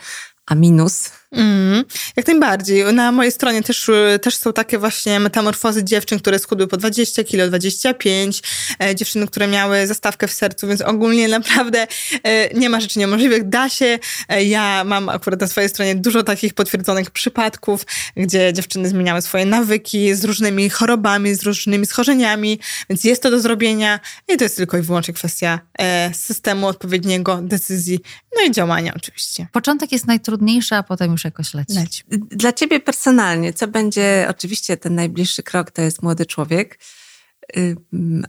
a 0.47 0.55
minus. 0.55 1.11
Mm, 1.37 1.85
jak 2.17 2.27
najbardziej. 2.27 2.95
Na 2.95 3.13
mojej 3.13 3.33
stronie 3.33 3.63
też, 3.63 3.91
też 4.23 4.37
są 4.37 4.53
takie 4.53 4.79
właśnie 4.79 5.21
metamorfozy 5.21 5.85
dziewczyn, 5.85 6.19
które 6.19 6.39
schudły 6.39 6.67
po 6.67 6.77
20 6.77 7.25
kilo, 7.25 7.49
25, 7.49 8.43
e, 8.83 8.95
dziewczyny, 8.95 9.27
które 9.27 9.49
miały 9.49 9.87
zastawkę 9.87 10.29
w 10.29 10.33
sercu, 10.33 10.69
więc 10.69 10.81
ogólnie 10.81 11.29
naprawdę 11.29 11.87
e, 12.23 12.55
nie 12.55 12.71
ma 12.71 12.81
rzeczy 12.81 12.99
niemożliwych. 12.99 13.49
Da 13.49 13.69
się. 13.69 13.99
E, 14.29 14.45
ja 14.45 14.85
mam 14.85 15.09
akurat 15.09 15.41
na 15.41 15.47
swojej 15.47 15.71
stronie 15.71 15.95
dużo 15.95 16.23
takich 16.23 16.55
potwierdzonych 16.55 17.11
przypadków, 17.11 17.87
gdzie 18.17 18.53
dziewczyny 18.53 18.89
zmieniały 18.89 19.23
swoje 19.23 19.47
nawyki 19.47 20.15
z 20.15 20.25
różnymi 20.25 20.71
chorobami, 20.71 21.35
z 21.35 21.43
różnymi 21.43 21.87
schorzeniami, 21.87 22.61
więc 22.91 23.05
jest 23.05 23.23
to 23.23 23.31
do 23.31 23.41
zrobienia 23.41 24.01
i 24.29 24.37
to 24.37 24.45
jest 24.45 24.57
tylko 24.57 24.79
i 24.79 24.83
wyłącznie 24.83 25.15
kwestia 25.15 25.61
e, 25.79 26.15
systemu 26.15 26.67
odpowiedniego, 26.67 27.41
decyzji, 27.43 28.01
no 28.37 28.43
i 28.43 28.51
działania 28.51 28.93
oczywiście. 28.97 29.47
Początek 29.53 29.93
jest 29.93 30.07
najtrudniejszy, 30.07 30.75
a 30.75 30.83
potem 30.83 31.13
już 31.13 31.24
leci. 31.75 32.03
Dla 32.11 32.53
ciebie 32.53 32.81
personalnie, 32.81 33.53
co 33.53 33.69
będzie, 33.69 34.27
oczywiście 34.31 34.77
ten 34.77 34.95
najbliższy 34.95 35.43
krok 35.43 35.71
to 35.71 35.83
jest 35.83 36.03
młody 36.03 36.27
człowiek, 36.27 36.79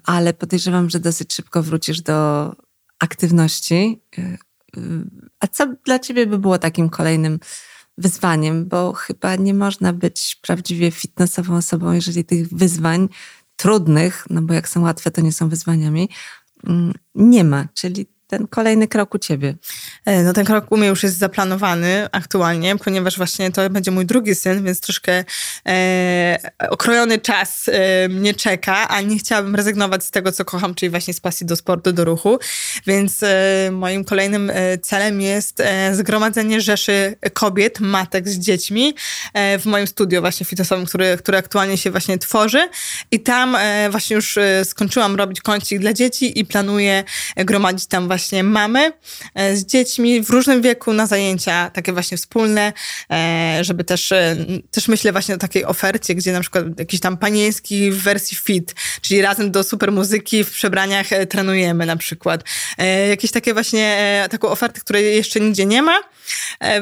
ale 0.03 0.34
podejrzewam, 0.34 0.89
że 0.89 0.99
dosyć 0.99 1.34
szybko 1.34 1.63
wrócisz 1.63 2.01
do 2.01 2.51
aktywności. 2.99 4.01
Y, 4.17 4.21
y, 4.77 4.81
a 5.39 5.47
co 5.47 5.67
dla 5.86 5.99
ciebie 5.99 6.27
by 6.27 6.39
było 6.39 6.58
takim 6.58 6.89
kolejnym 6.89 7.39
wyzwaniem? 7.97 8.67
Bo 8.67 8.93
chyba 8.93 9.36
nie 9.36 9.53
można 9.53 9.93
być 9.93 10.38
prawdziwie 10.41 10.91
fitnessową 10.91 11.55
osobą, 11.55 11.91
jeżeli 11.91 12.25
tych 12.25 12.53
wyzwań 12.53 13.10
trudnych, 13.55 14.25
no 14.29 14.41
bo 14.41 14.53
jak 14.53 14.69
są 14.69 14.81
łatwe, 14.81 15.12
to 15.12 15.21
nie 15.21 15.31
są 15.31 15.49
wyzwaniami, 15.49 16.10
nie 17.15 17.43
ma. 17.43 17.67
Czyli 17.73 18.14
ten 18.28 18.48
kolejny 18.48 18.88
krok 18.88 19.16
u 19.16 19.20
ciebie? 19.20 19.56
E, 20.06 20.24
no 20.24 20.34
ten 20.34 20.46
krok 20.46 20.72
u 20.72 20.78
mnie 20.78 20.88
już 20.88 21.04
jest 21.04 21.18
zaplanowany 21.18 22.08
aktualnie, 22.12 22.76
ponieważ 22.76 23.18
właśnie 23.18 23.52
to 23.52 23.70
będzie 23.70 23.92
mój 23.92 24.06
drugi 24.06 24.36
syn, 24.36 24.64
więc 24.64 24.80
troszkę 24.80 25.24
e, 25.68 26.38
okrojony 26.70 27.20
czas 27.20 27.70
e, 27.70 28.10
mnie 28.10 28.34
czeka, 28.34 28.88
a 28.88 29.02
nie 29.02 29.18
chciałabym 29.18 29.56
rezygnować 29.56 30.04
z 30.04 30.12
tego, 30.12 30.32
co 30.32 30.46
kocham, 30.46 30.76
czyli 30.76 30.90
właśnie 30.90 31.14
z 31.14 31.20
pasji 31.20 31.46
do 31.46 31.56
sportu, 31.56 31.94
do 31.94 32.06
ruchu. 32.06 32.40
Więc 32.88 33.24
e, 33.24 33.70
moim 33.72 34.04
kolejnym 34.04 34.50
e, 34.50 34.78
celem 34.78 35.22
jest 35.22 35.60
e, 35.60 35.96
zgromadzenie 35.96 36.62
rzeszy 36.62 37.16
kobiet, 37.34 37.80
matek 37.80 38.30
z 38.30 38.40
dziećmi 38.40 38.94
w 39.60 39.66
moim 39.66 39.88
studio 39.88 40.22
właśnie 40.22 40.46
fitnessowym, 40.46 40.86
który 41.20 41.38
aktualnie 41.38 41.78
się 41.78 41.92
właśnie 41.92 42.18
tworzy 42.18 42.70
i 43.12 43.20
tam 43.20 43.58
właśnie 43.90 44.16
już 44.16 44.40
skończyłam 44.64 45.16
robić 45.16 45.42
kącik 45.42 45.80
dla 45.80 45.94
dzieci 45.94 46.40
i 46.40 46.46
planuję 46.46 47.04
gromadzić 47.36 47.86
tam 47.86 48.08
właśnie 48.08 48.14
właśnie 48.15 48.43
mamy 48.43 48.91
e, 49.36 49.56
z 49.56 49.65
dziećmi 49.65 50.21
w 50.21 50.30
różnym 50.30 50.62
wieku 50.62 50.93
na 50.93 51.08
zajęcia 51.08 51.69
takie 51.73 51.93
właśnie 51.93 52.17
wspólne, 52.17 52.73
e, 53.12 53.60
żeby 53.62 53.84
też, 53.84 54.12
e, 54.12 54.36
też 54.71 54.88
myślę 54.88 55.12
właśnie 55.12 55.36
o 55.36 55.38
takiej 55.38 55.65
ofercie, 55.65 56.15
gdzie 56.15 56.32
na 56.32 56.41
przykład 56.41 56.65
jakiś 56.80 56.99
tam 56.99 57.17
panieński 57.17 57.91
w 57.91 58.04
wersji 58.04 58.38
fit, 58.38 58.75
czyli 59.01 59.21
razem 59.21 59.51
do 59.51 59.63
super 59.63 59.91
muzyki 59.91 60.43
w 60.43 60.51
przebraniach 60.51 61.08
trenujemy 61.30 61.86
na 61.86 61.97
przykład. 61.97 62.43
Jakieś 63.10 63.32
takie 63.32 63.54
właśnie, 63.54 64.28
taką 64.32 64.49
ofertę, 64.49 64.80
której 64.80 65.15
jeszcze 65.15 65.39
nigdzie 65.39 65.65
nie 65.65 65.82
ma, 65.82 65.99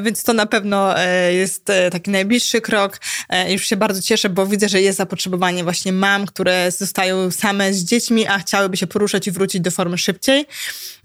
więc 0.02 0.24
to 0.24 0.34
na 0.34 0.46
pewno 0.46 0.96
jest 1.32 1.65
taki 1.91 2.12
najbliższy 2.12 2.62
krok. 2.62 3.00
Już 3.48 3.65
się 3.65 3.78
bardzo 3.78 4.02
cieszę, 4.02 4.30
bo 4.30 4.48
widzę, 4.48 4.69
że 4.69 4.82
jest 4.82 4.98
zapotrzebowanie 4.98 5.63
właśnie 5.63 5.93
mam, 5.93 6.26
które 6.26 6.72
zostają 6.72 7.32
same 7.32 7.74
z 7.74 7.84
dziećmi, 7.84 8.28
a 8.28 8.39
chciałyby 8.39 8.78
się 8.78 8.88
poruszać 8.88 9.28
i 9.28 9.32
wrócić 9.32 9.62
do 9.62 9.72
formy 9.72 9.98
szybciej. 9.98 10.46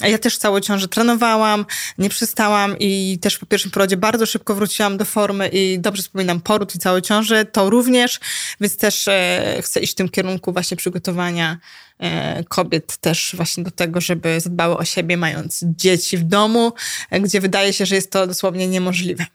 Ja 0.02 0.17
też 0.18 0.38
całą 0.38 0.60
ciążę 0.60 0.88
trenowałam, 0.88 1.66
nie 1.98 2.08
przestałam 2.08 2.76
i 2.78 3.18
też 3.22 3.38
po 3.38 3.46
pierwszym 3.46 3.70
porodzie 3.70 3.96
bardzo 3.96 4.26
szybko 4.26 4.54
wróciłam 4.54 4.96
do 4.96 5.04
formy 5.04 5.48
i 5.48 5.78
dobrze 5.78 6.02
wspominam 6.02 6.40
poród 6.40 6.74
i 6.74 6.78
całą 6.78 7.00
ciążę, 7.00 7.44
to 7.44 7.70
również, 7.70 8.20
więc 8.60 8.76
też 8.76 9.08
e, 9.08 9.62
chcę 9.62 9.80
iść 9.80 9.92
w 9.92 9.96
tym 9.96 10.08
kierunku 10.08 10.52
właśnie 10.52 10.76
przygotowania 10.76 11.58
e, 11.98 12.44
kobiet 12.44 12.96
też 12.96 13.34
właśnie 13.36 13.64
do 13.64 13.70
tego, 13.70 14.00
żeby 14.00 14.40
zadbały 14.40 14.76
o 14.76 14.84
siebie, 14.84 15.16
mając 15.16 15.64
dzieci 15.64 16.16
w 16.16 16.24
domu, 16.24 16.72
e, 17.10 17.20
gdzie 17.20 17.40
wydaje 17.40 17.72
się, 17.72 17.86
że 17.86 17.94
jest 17.94 18.10
to 18.10 18.26
dosłownie 18.26 18.68
niemożliwe. 18.68 19.26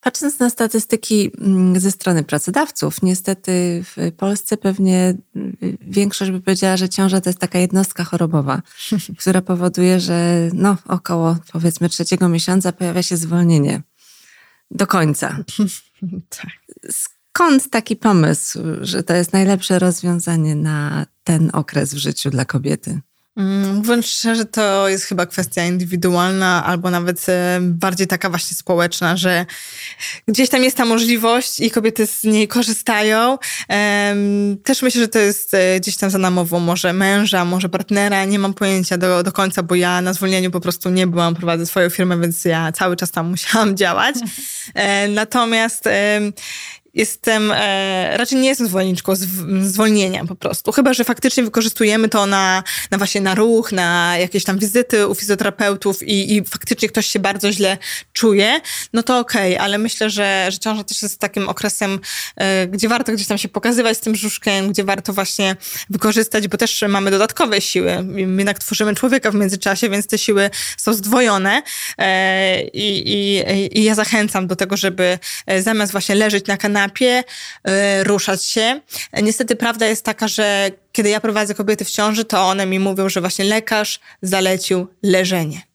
Patrząc 0.00 0.38
na 0.38 0.50
statystyki 0.50 1.30
mm, 1.40 1.80
ze 1.80 1.90
strony 1.90 2.24
pracodawców, 2.24 3.02
niestety 3.02 3.84
w 3.84 4.12
Polsce 4.16 4.56
pewnie 4.56 5.14
mm, 5.36 5.56
większość 5.80 6.30
by 6.30 6.40
powiedziała, 6.40 6.76
że 6.76 6.88
ciąża 6.88 7.20
to 7.20 7.30
jest 7.30 7.38
taka 7.38 7.58
jednostka 7.58 8.04
chorobowa, 8.04 8.62
która 9.20 9.42
powoduje, 9.42 10.00
że 10.00 10.50
no, 10.54 10.76
około 10.88 11.36
powiedzmy 11.52 11.88
trzeciego 11.88 12.28
miesiąca 12.28 12.72
pojawia 12.72 13.02
się 13.02 13.16
zwolnienie. 13.16 13.82
Do 14.70 14.86
końca. 14.86 15.36
tak. 16.38 16.50
Skąd 16.90 17.70
taki 17.70 17.96
pomysł, 17.96 18.58
że 18.80 19.02
to 19.02 19.14
jest 19.14 19.32
najlepsze 19.32 19.78
rozwiązanie 19.78 20.54
na 20.54 21.06
ten 21.24 21.50
okres 21.52 21.94
w 21.94 21.98
życiu 21.98 22.30
dla 22.30 22.44
kobiety? 22.44 23.00
Mm, 23.38 23.76
mówiąc 23.76 24.06
szczerze, 24.06 24.44
to 24.44 24.88
jest 24.88 25.04
chyba 25.04 25.26
kwestia 25.26 25.64
indywidualna, 25.64 26.64
albo 26.64 26.90
nawet 26.90 27.28
e, 27.28 27.58
bardziej 27.62 28.06
taka 28.06 28.30
właśnie 28.30 28.56
społeczna, 28.56 29.16
że 29.16 29.46
gdzieś 30.28 30.48
tam 30.48 30.64
jest 30.64 30.76
ta 30.76 30.84
możliwość 30.84 31.60
i 31.60 31.70
kobiety 31.70 32.06
z 32.06 32.24
niej 32.24 32.48
korzystają. 32.48 33.38
Też 34.64 34.82
myślę, 34.82 35.00
że 35.00 35.08
to 35.08 35.18
jest 35.18 35.54
e, 35.54 35.80
gdzieś 35.80 35.96
tam 35.96 36.10
za 36.10 36.18
namową 36.18 36.60
może 36.60 36.92
męża, 36.92 37.44
może 37.44 37.68
partnera, 37.68 38.24
nie 38.24 38.38
mam 38.38 38.54
pojęcia 38.54 38.98
do, 38.98 39.22
do 39.22 39.32
końca, 39.32 39.62
bo 39.62 39.74
ja 39.74 40.00
na 40.00 40.12
zwolnieniu 40.12 40.50
po 40.50 40.60
prostu 40.60 40.90
nie 40.90 41.06
byłam, 41.06 41.34
prowadzę 41.34 41.66
swoją 41.66 41.90
firmę, 41.90 42.20
więc 42.20 42.44
ja 42.44 42.72
cały 42.72 42.96
czas 42.96 43.10
tam 43.10 43.30
musiałam 43.30 43.76
działać. 43.76 44.16
E, 44.74 45.08
natomiast 45.08 45.88
jestem, 46.98 47.52
e, 47.54 48.16
raczej 48.16 48.38
nie 48.38 48.48
jestem 48.48 48.66
zwolenniczką 48.66 49.12
zwolnienia 49.62 50.24
po 50.24 50.34
prostu. 50.34 50.72
Chyba, 50.72 50.94
że 50.94 51.04
faktycznie 51.04 51.42
wykorzystujemy 51.42 52.08
to 52.08 52.26
na, 52.26 52.62
na 52.90 52.98
właśnie 52.98 53.20
na 53.20 53.34
ruch, 53.34 53.72
na 53.72 54.18
jakieś 54.18 54.44
tam 54.44 54.58
wizyty 54.58 55.08
u 55.08 55.14
fizjoterapeutów 55.14 56.02
i, 56.02 56.36
i 56.36 56.44
faktycznie 56.44 56.88
ktoś 56.88 57.06
się 57.06 57.18
bardzo 57.18 57.52
źle 57.52 57.78
czuje, 58.12 58.60
no 58.92 59.02
to 59.02 59.18
okej, 59.18 59.54
okay, 59.54 59.64
ale 59.64 59.78
myślę, 59.78 60.10
że, 60.10 60.48
że 60.50 60.58
ciąża 60.58 60.84
też 60.84 61.02
jest 61.02 61.18
takim 61.18 61.48
okresem, 61.48 62.00
e, 62.36 62.66
gdzie 62.66 62.88
warto 62.88 63.12
gdzieś 63.12 63.26
tam 63.26 63.38
się 63.38 63.48
pokazywać 63.48 63.96
z 63.96 64.00
tym 64.00 64.12
brzuszkiem, 64.12 64.72
gdzie 64.72 64.84
warto 64.84 65.12
właśnie 65.12 65.56
wykorzystać, 65.90 66.48
bo 66.48 66.56
też 66.56 66.84
mamy 66.88 67.10
dodatkowe 67.10 67.60
siły. 67.60 68.04
Jednak 68.38 68.58
tworzymy 68.58 68.94
człowieka 68.94 69.30
w 69.30 69.34
międzyczasie, 69.34 69.90
więc 69.90 70.06
te 70.06 70.18
siły 70.18 70.50
są 70.76 70.94
zdwojone 70.94 71.62
e, 71.98 72.62
i, 72.62 73.12
i, 73.12 73.78
i 73.78 73.84
ja 73.84 73.94
zachęcam 73.94 74.46
do 74.46 74.56
tego, 74.56 74.76
żeby 74.76 75.18
e, 75.46 75.62
zamiast 75.62 75.92
właśnie 75.92 76.14
leżeć 76.14 76.46
na 76.46 76.56
kanapie, 76.56 76.87
kanapie, 76.88 77.24
y, 77.68 78.04
ruszać 78.04 78.44
się. 78.44 78.80
Niestety 79.22 79.56
prawda 79.56 79.86
jest 79.86 80.04
taka, 80.04 80.28
że 80.28 80.70
kiedy 80.92 81.08
ja 81.08 81.20
prowadzę 81.20 81.54
kobiety 81.54 81.84
w 81.84 81.90
ciąży, 81.90 82.24
to 82.24 82.48
one 82.48 82.66
mi 82.66 82.78
mówią, 82.78 83.08
że 83.08 83.20
właśnie 83.20 83.44
lekarz 83.44 84.00
zalecił 84.22 84.86
leżenie. 85.02 85.67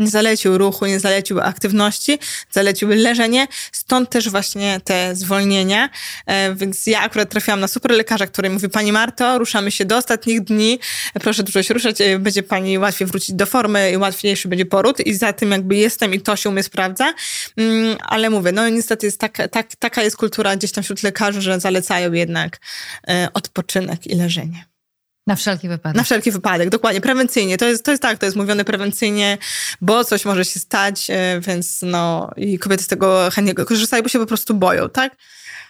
Nie 0.00 0.08
zalecił 0.08 0.58
ruchu, 0.58 0.86
nie 0.86 1.00
zalecił 1.00 1.40
aktywności, 1.40 2.18
zalecił 2.50 2.88
leżenie, 2.88 3.46
stąd 3.72 4.10
też 4.10 4.30
właśnie 4.30 4.80
te 4.84 5.16
zwolnienia. 5.16 5.90
E, 6.26 6.54
więc 6.54 6.86
ja 6.86 7.00
akurat 7.00 7.30
trafiłam 7.30 7.60
na 7.60 7.68
super 7.68 7.90
lekarza, 7.90 8.26
który 8.26 8.50
mówi, 8.50 8.68
pani 8.68 8.92
Marto, 8.92 9.38
ruszamy 9.38 9.70
się 9.70 9.84
do 9.84 9.96
ostatnich 9.96 10.40
dni, 10.40 10.78
proszę 11.20 11.42
dużo 11.42 11.62
się 11.62 11.74
ruszać, 11.74 12.00
e, 12.00 12.18
będzie 12.18 12.42
pani 12.42 12.78
łatwiej 12.78 13.08
wrócić 13.08 13.34
do 13.34 13.46
formy 13.46 13.90
i 13.92 13.96
łatwiejszy 13.96 14.48
będzie 14.48 14.66
poród 14.66 15.00
i 15.00 15.14
za 15.14 15.32
tym 15.32 15.50
jakby 15.50 15.76
jestem 15.76 16.14
i 16.14 16.20
to 16.20 16.36
się 16.36 16.48
u 16.48 16.52
mnie 16.52 16.62
sprawdza. 16.62 17.14
Mm, 17.56 17.96
ale 18.00 18.30
mówię, 18.30 18.52
no 18.52 18.68
niestety 18.68 19.06
jest 19.06 19.18
tak, 19.18 19.38
tak, 19.50 19.76
taka 19.78 20.02
jest 20.02 20.16
kultura 20.16 20.56
gdzieś 20.56 20.72
tam 20.72 20.84
wśród 20.84 21.02
lekarzy, 21.02 21.42
że 21.42 21.60
zalecają 21.60 22.12
jednak 22.12 22.60
e, 23.08 23.28
odpoczynek 23.34 24.06
i 24.06 24.14
leżenie. 24.14 24.69
Na 25.26 25.36
wszelki 25.36 25.68
wypadek. 25.68 25.96
Na 25.96 26.02
wszelki 26.02 26.30
wypadek, 26.30 26.70
dokładnie, 26.70 27.00
prewencyjnie. 27.00 27.58
To 27.58 27.66
jest, 27.66 27.84
to 27.84 27.90
jest 27.90 28.02
tak, 28.02 28.18
to 28.18 28.26
jest 28.26 28.36
mówione 28.36 28.64
prewencyjnie, 28.64 29.38
bo 29.80 30.04
coś 30.04 30.24
może 30.24 30.44
się 30.44 30.60
stać, 30.60 31.10
e, 31.10 31.40
więc 31.40 31.82
no 31.82 32.30
i 32.36 32.58
kobiety 32.58 32.84
z 32.84 32.86
tego 32.86 33.30
chętnie 33.32 33.54
korzystają, 33.54 34.02
bo 34.02 34.08
się 34.08 34.18
po 34.18 34.26
prostu 34.26 34.54
boją, 34.54 34.88
tak? 34.88 35.16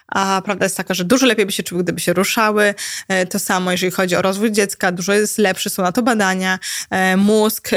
A 0.07 0.41
prawda 0.45 0.65
jest 0.65 0.77
taka, 0.77 0.93
że 0.93 1.05
dużo 1.05 1.25
lepiej 1.25 1.45
by 1.45 1.51
się 1.51 1.63
czuły, 1.63 1.83
gdyby 1.83 1.99
się 1.99 2.13
ruszały. 2.13 2.73
E, 3.07 3.25
to 3.25 3.39
samo, 3.39 3.71
jeżeli 3.71 3.91
chodzi 3.91 4.15
o 4.15 4.21
rozwój 4.21 4.51
dziecka, 4.51 4.91
dużo 4.91 5.13
jest 5.13 5.37
lepszy, 5.37 5.69
są 5.69 5.83
na 5.83 5.91
to 5.91 6.03
badania, 6.03 6.59
e, 6.89 7.17
mózg 7.17 7.69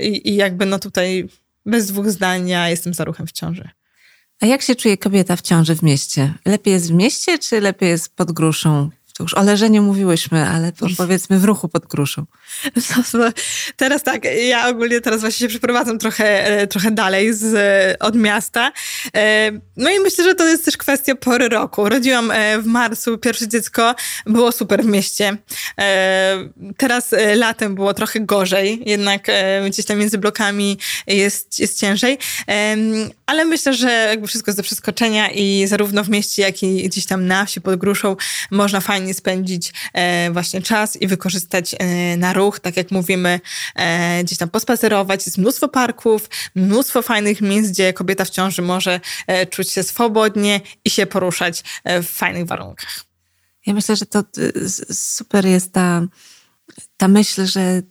i, 0.00 0.30
i 0.30 0.36
jakby 0.36 0.66
no 0.66 0.78
tutaj 0.78 1.28
bez 1.66 1.86
dwóch 1.86 2.10
zdań 2.10 2.48
ja 2.48 2.68
jestem 2.68 2.94
za 2.94 3.04
ruchem 3.04 3.26
w 3.26 3.32
ciąży. 3.32 3.68
A 4.40 4.46
jak 4.46 4.62
się 4.62 4.74
czuje 4.74 4.98
kobieta 4.98 5.36
w 5.36 5.40
ciąży 5.40 5.76
w 5.76 5.82
mieście? 5.82 6.34
Lepiej 6.44 6.74
jest 6.74 6.88
w 6.88 6.94
mieście, 6.94 7.38
czy 7.38 7.60
lepiej 7.60 7.88
jest 7.88 8.16
pod 8.16 8.32
gruszą 8.32 8.90
to 9.16 9.24
już 9.24 9.34
o 9.34 9.42
leżeniu 9.42 9.82
mówiłyśmy, 9.82 10.48
ale 10.48 10.72
powiedzmy 10.96 11.38
w 11.38 11.44
ruchu 11.44 11.68
pod 11.68 11.86
kruszą. 11.86 12.26
No, 13.14 13.24
teraz 13.76 14.02
tak, 14.02 14.22
ja 14.48 14.68
ogólnie 14.68 15.00
teraz 15.00 15.20
właśnie 15.20 15.38
się 15.38 15.48
przeprowadzam 15.48 15.98
trochę, 15.98 16.46
e, 16.46 16.66
trochę 16.66 16.90
dalej 16.90 17.34
z, 17.34 17.96
od 18.00 18.16
miasta. 18.16 18.72
E, 19.16 19.52
no 19.76 19.90
i 19.90 19.98
myślę, 20.00 20.24
że 20.24 20.34
to 20.34 20.48
jest 20.48 20.64
też 20.64 20.76
kwestia 20.76 21.14
pory 21.14 21.48
roku. 21.48 21.88
Rodziłam 21.88 22.30
e, 22.30 22.58
w 22.58 22.66
marcu 22.66 23.18
pierwsze 23.18 23.48
dziecko, 23.48 23.94
było 24.26 24.52
super 24.52 24.82
w 24.82 24.86
mieście. 24.86 25.36
Teraz 26.76 27.14
latem 27.36 27.74
było 27.74 27.94
trochę 27.94 28.20
gorzej, 28.20 28.82
jednak 28.86 29.26
gdzieś 29.66 29.86
tam 29.86 29.98
między 29.98 30.18
blokami 30.18 30.78
jest, 31.06 31.58
jest 31.58 31.80
ciężej. 31.80 32.18
Ale 33.26 33.44
myślę, 33.44 33.74
że 33.74 34.06
jakby 34.10 34.26
wszystko 34.26 34.50
jest 34.50 34.58
do 34.58 34.62
przeskoczenia 34.62 35.30
i 35.30 35.66
zarówno 35.66 36.04
w 36.04 36.08
mieście, 36.08 36.42
jak 36.42 36.62
i 36.62 36.88
gdzieś 36.88 37.06
tam 37.06 37.26
na 37.26 37.44
wsi 37.44 37.60
pod 37.60 37.76
gruszą 37.76 38.16
można 38.50 38.80
fajnie 38.80 39.01
spędzić 39.14 39.72
właśnie 40.32 40.62
czas 40.62 40.96
i 40.96 41.06
wykorzystać 41.06 41.76
na 42.16 42.32
ruch, 42.32 42.60
tak 42.60 42.76
jak 42.76 42.90
mówimy, 42.90 43.40
e, 43.74 44.24
gdzieś 44.24 44.38
tam 44.38 44.48
pospacerować. 44.48 45.26
Jest 45.26 45.38
mnóstwo 45.38 45.68
parków, 45.68 46.30
mnóstwo 46.54 47.02
fajnych 47.02 47.40
miejsc, 47.40 47.70
gdzie 47.70 47.92
kobieta 47.92 48.24
w 48.24 48.30
ciąży 48.30 48.62
może 48.62 49.00
e, 49.26 49.46
czuć 49.46 49.70
się 49.70 49.82
swobodnie 49.82 50.60
i 50.84 50.90
się 50.90 51.06
poruszać 51.06 51.64
e, 51.84 52.02
w 52.02 52.08
fajnych 52.08 52.46
warunkach. 52.46 53.04
Ja 53.66 53.74
myślę, 53.74 53.96
że 53.96 54.06
to 54.06 54.24
super 54.92 55.46
jest 55.46 55.72
ta, 55.72 56.02
ta 56.96 57.08
myśl, 57.08 57.46
że 57.46 57.82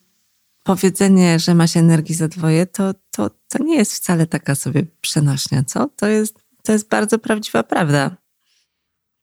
powiedzenie, 0.64 1.40
że 1.40 1.56
ma 1.56 1.68
się 1.68 1.80
energii 1.80 2.16
za 2.16 2.28
dwoje, 2.28 2.66
to, 2.66 2.94
to, 3.12 3.30
to 3.48 3.64
nie 3.64 3.76
jest 3.76 3.94
wcale 3.94 4.28
taka 4.28 4.56
sobie 4.56 4.86
przenośnia, 5.02 5.64
co? 5.64 5.90
To 5.96 6.08
jest, 6.08 6.36
to 6.64 6.72
jest 6.72 6.90
bardzo 6.90 7.20
prawdziwa 7.20 7.64
prawda. 7.64 8.21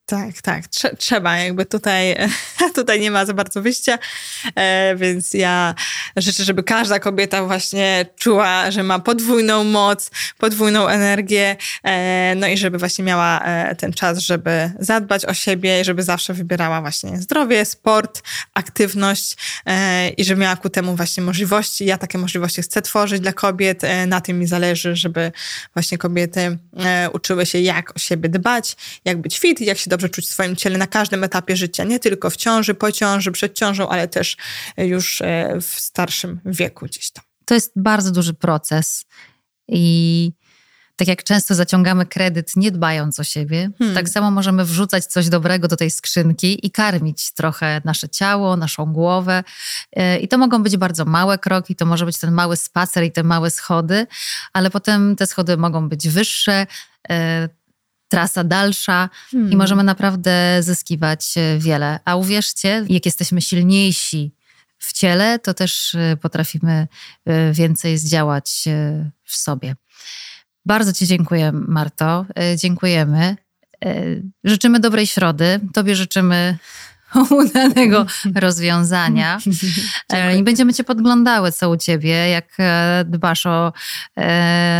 Tak, 0.09 0.42
tak, 0.42 0.66
Trze 0.66 0.97
trzeba, 0.97 1.37
jakby 1.37 1.66
tutaj, 1.66 2.16
tutaj 2.75 3.01
nie 3.01 3.11
ma 3.11 3.27
za 3.27 3.35
bardzo 3.35 3.62
wyjścia, 3.62 3.99
e, 4.55 4.97
więc 4.97 5.35
ja 5.35 5.75
życzę, 6.16 6.44
żeby 6.44 6.62
każda 6.62 6.99
kobieta 6.99 7.44
właśnie 7.44 8.07
czuła, 8.18 8.71
że 8.71 8.83
ma 8.83 8.99
podwójną 8.99 9.64
moc, 9.64 10.11
podwójną 10.38 10.88
energię, 10.88 11.57
e, 11.83 12.35
no 12.37 12.47
i 12.47 12.57
żeby 12.57 12.79
właśnie 12.79 13.05
miała 13.05 13.40
e, 13.40 13.75
ten 13.75 13.92
czas, 13.92 14.18
żeby 14.18 14.73
zadbać 14.79 15.25
o 15.25 15.35
siebie, 15.35 15.85
żeby 15.85 16.03
zawsze 16.03 16.35
wybierała 16.35 16.81
właśnie 16.81 17.18
zdrowie, 17.18 17.64
sport, 17.64 18.23
aktywność 18.55 19.37
e, 19.66 20.09
i 20.09 20.25
żeby 20.25 20.40
miała 20.40 20.57
ku 20.57 20.68
temu 20.71 20.97
właśnie 20.97 21.23
możliwości. 21.23 21.85
Ja 21.85 21.99
takie 21.99 22.18
możliwości 22.18 22.62
chcę 22.62 22.83
tworzyć 22.83 23.21
dla 23.21 23.33
kobiet, 23.33 23.85
e, 23.85 24.07
na 24.07 24.21
tym 24.21 24.38
mi 24.38 24.47
zależy, 24.47 24.97
żeby 24.97 25.33
właśnie 25.75 25.99
kobiety 25.99 26.59
e, 26.77 27.11
uczyły 27.11 27.47
się, 27.47 27.59
jak 27.61 27.97
o 27.97 27.99
siebie 27.99 28.29
dbać, 28.29 28.77
jak 29.05 29.21
być 29.21 29.38
fit, 29.38 29.61
jak 29.61 29.79
się 29.79 29.90
dobrze 29.90 29.98
czuć 29.99 30.27
w 30.27 30.31
swoim 30.31 30.57
ciele 30.57 30.79
na 30.79 30.87
każdym 30.87 31.25
etapie 31.25 31.57
życia, 31.57 31.85
nie 31.85 31.99
tylko 31.99 32.31
w 32.31 32.37
ciąży, 32.37 32.75
po 32.75 32.93
ciąży, 32.93 33.33
przed 33.33 33.55
ciążą, 33.55 33.89
ale 33.89 34.09
też 34.09 34.37
już 34.77 35.21
e, 35.21 35.59
w 35.61 35.81
starszym 35.81 36.41
wieku 36.45 36.87
gdzieś 36.87 37.11
tam. 37.11 37.25
To 37.45 37.55
jest 37.55 37.73
bardzo 37.77 38.11
duży 38.11 38.35
proces 38.35 39.05
i 39.69 40.33
tak 40.99 41.09
jak 41.09 41.25
często 41.25 41.55
zaciągamy 41.55 42.07
kredyt 42.07 42.57
nie 42.57 42.71
dbając 42.71 43.21
o 43.21 43.25
siebie, 43.25 43.71
hmm. 43.79 43.95
tak 43.95 44.09
samo 44.09 44.31
możemy 44.31 44.65
wrzucać 44.65 45.07
coś 45.07 45.29
dobrego 45.29 45.69
do 45.69 45.77
tej 45.77 45.91
skrzynki 45.91 46.67
i 46.67 46.71
karmić 46.71 47.33
trochę 47.33 47.81
nasze 47.85 48.09
ciało, 48.09 48.57
naszą 48.57 48.93
głowę. 48.93 49.45
E, 49.93 50.19
I 50.19 50.29
to 50.29 50.39
mogą 50.39 50.63
być 50.63 50.77
bardzo 50.77 51.05
małe 51.05 51.39
kroki, 51.39 51.77
to 51.77 51.87
może 51.87 52.07
być 52.07 52.19
ten 52.19 52.33
mały 52.33 52.57
spacer 52.57 53.05
i 53.05 53.13
te 53.13 53.23
małe 53.23 53.51
schody, 53.51 54.07
ale 54.53 54.71
potem 54.71 55.17
te 55.17 55.27
schody 55.27 55.57
mogą 55.57 55.89
być 55.89 56.09
wyższe, 56.09 56.67
e, 57.11 57.49
trasa 58.09 58.44
dalsza 58.44 59.09
hmm. 59.31 59.53
i 59.53 59.57
możemy 59.57 59.85
naprawdę 59.85 60.62
zyskiwać 60.62 61.35
e, 61.37 61.59
wiele. 61.59 62.01
A 62.05 62.16
uwierzcie, 62.16 62.85
jak 62.88 63.07
jesteśmy 63.07 63.40
silniejsi 63.40 64.33
w 64.79 64.92
ciele, 64.92 65.38
to 65.38 65.55
też 65.55 65.94
e, 65.94 66.16
potrafimy 66.16 66.88
e, 67.27 67.53
więcej 67.53 67.99
zdziałać 67.99 68.64
w 69.25 69.37
sobie. 69.37 69.77
Bardzo 70.66 70.92
Ci 70.92 71.07
dziękuję, 71.07 71.53
Marto. 71.53 72.27
Dziękujemy. 72.57 73.37
Życzymy 74.44 74.81
dobrej 74.81 75.07
środy. 75.07 75.61
Tobie 75.73 75.97
życzymy 75.97 76.59
udanego 77.31 78.07
rozwiązania. 78.35 79.38
I 80.38 80.42
będziemy 80.42 80.75
Cię 80.75 80.85
podglądały, 80.85 81.53
co 81.53 81.71
u 81.71 81.77
Ciebie, 81.77 82.29
jak 82.29 82.57
dbasz 83.05 83.47
o 83.47 83.73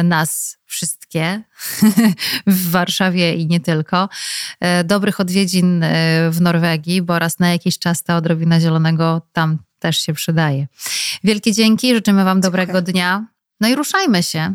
nas 0.04 0.58
wszystkie 0.68 1.42
w 2.46 2.70
Warszawie 2.70 3.34
i 3.34 3.46
nie 3.46 3.60
tylko. 3.60 4.08
E, 4.60 4.84
dobrych 4.84 5.20
odwiedzin 5.20 5.82
e, 5.82 5.88
w 6.30 6.40
Norwegii, 6.40 7.02
bo 7.02 7.18
raz 7.18 7.38
na 7.38 7.52
jakiś 7.52 7.78
czas 7.78 8.02
ta 8.02 8.16
odrobina 8.16 8.60
zielonego 8.60 9.22
tam 9.32 9.58
też 9.78 9.98
się 9.98 10.12
przydaje. 10.12 10.66
Wielkie 11.24 11.52
dzięki, 11.52 11.94
życzymy 11.94 12.24
Wam 12.24 12.40
dobrego 12.40 12.82
dnia. 12.82 13.26
No 13.60 13.68
i 13.68 13.74
ruszajmy 13.74 14.22
się. 14.22 14.54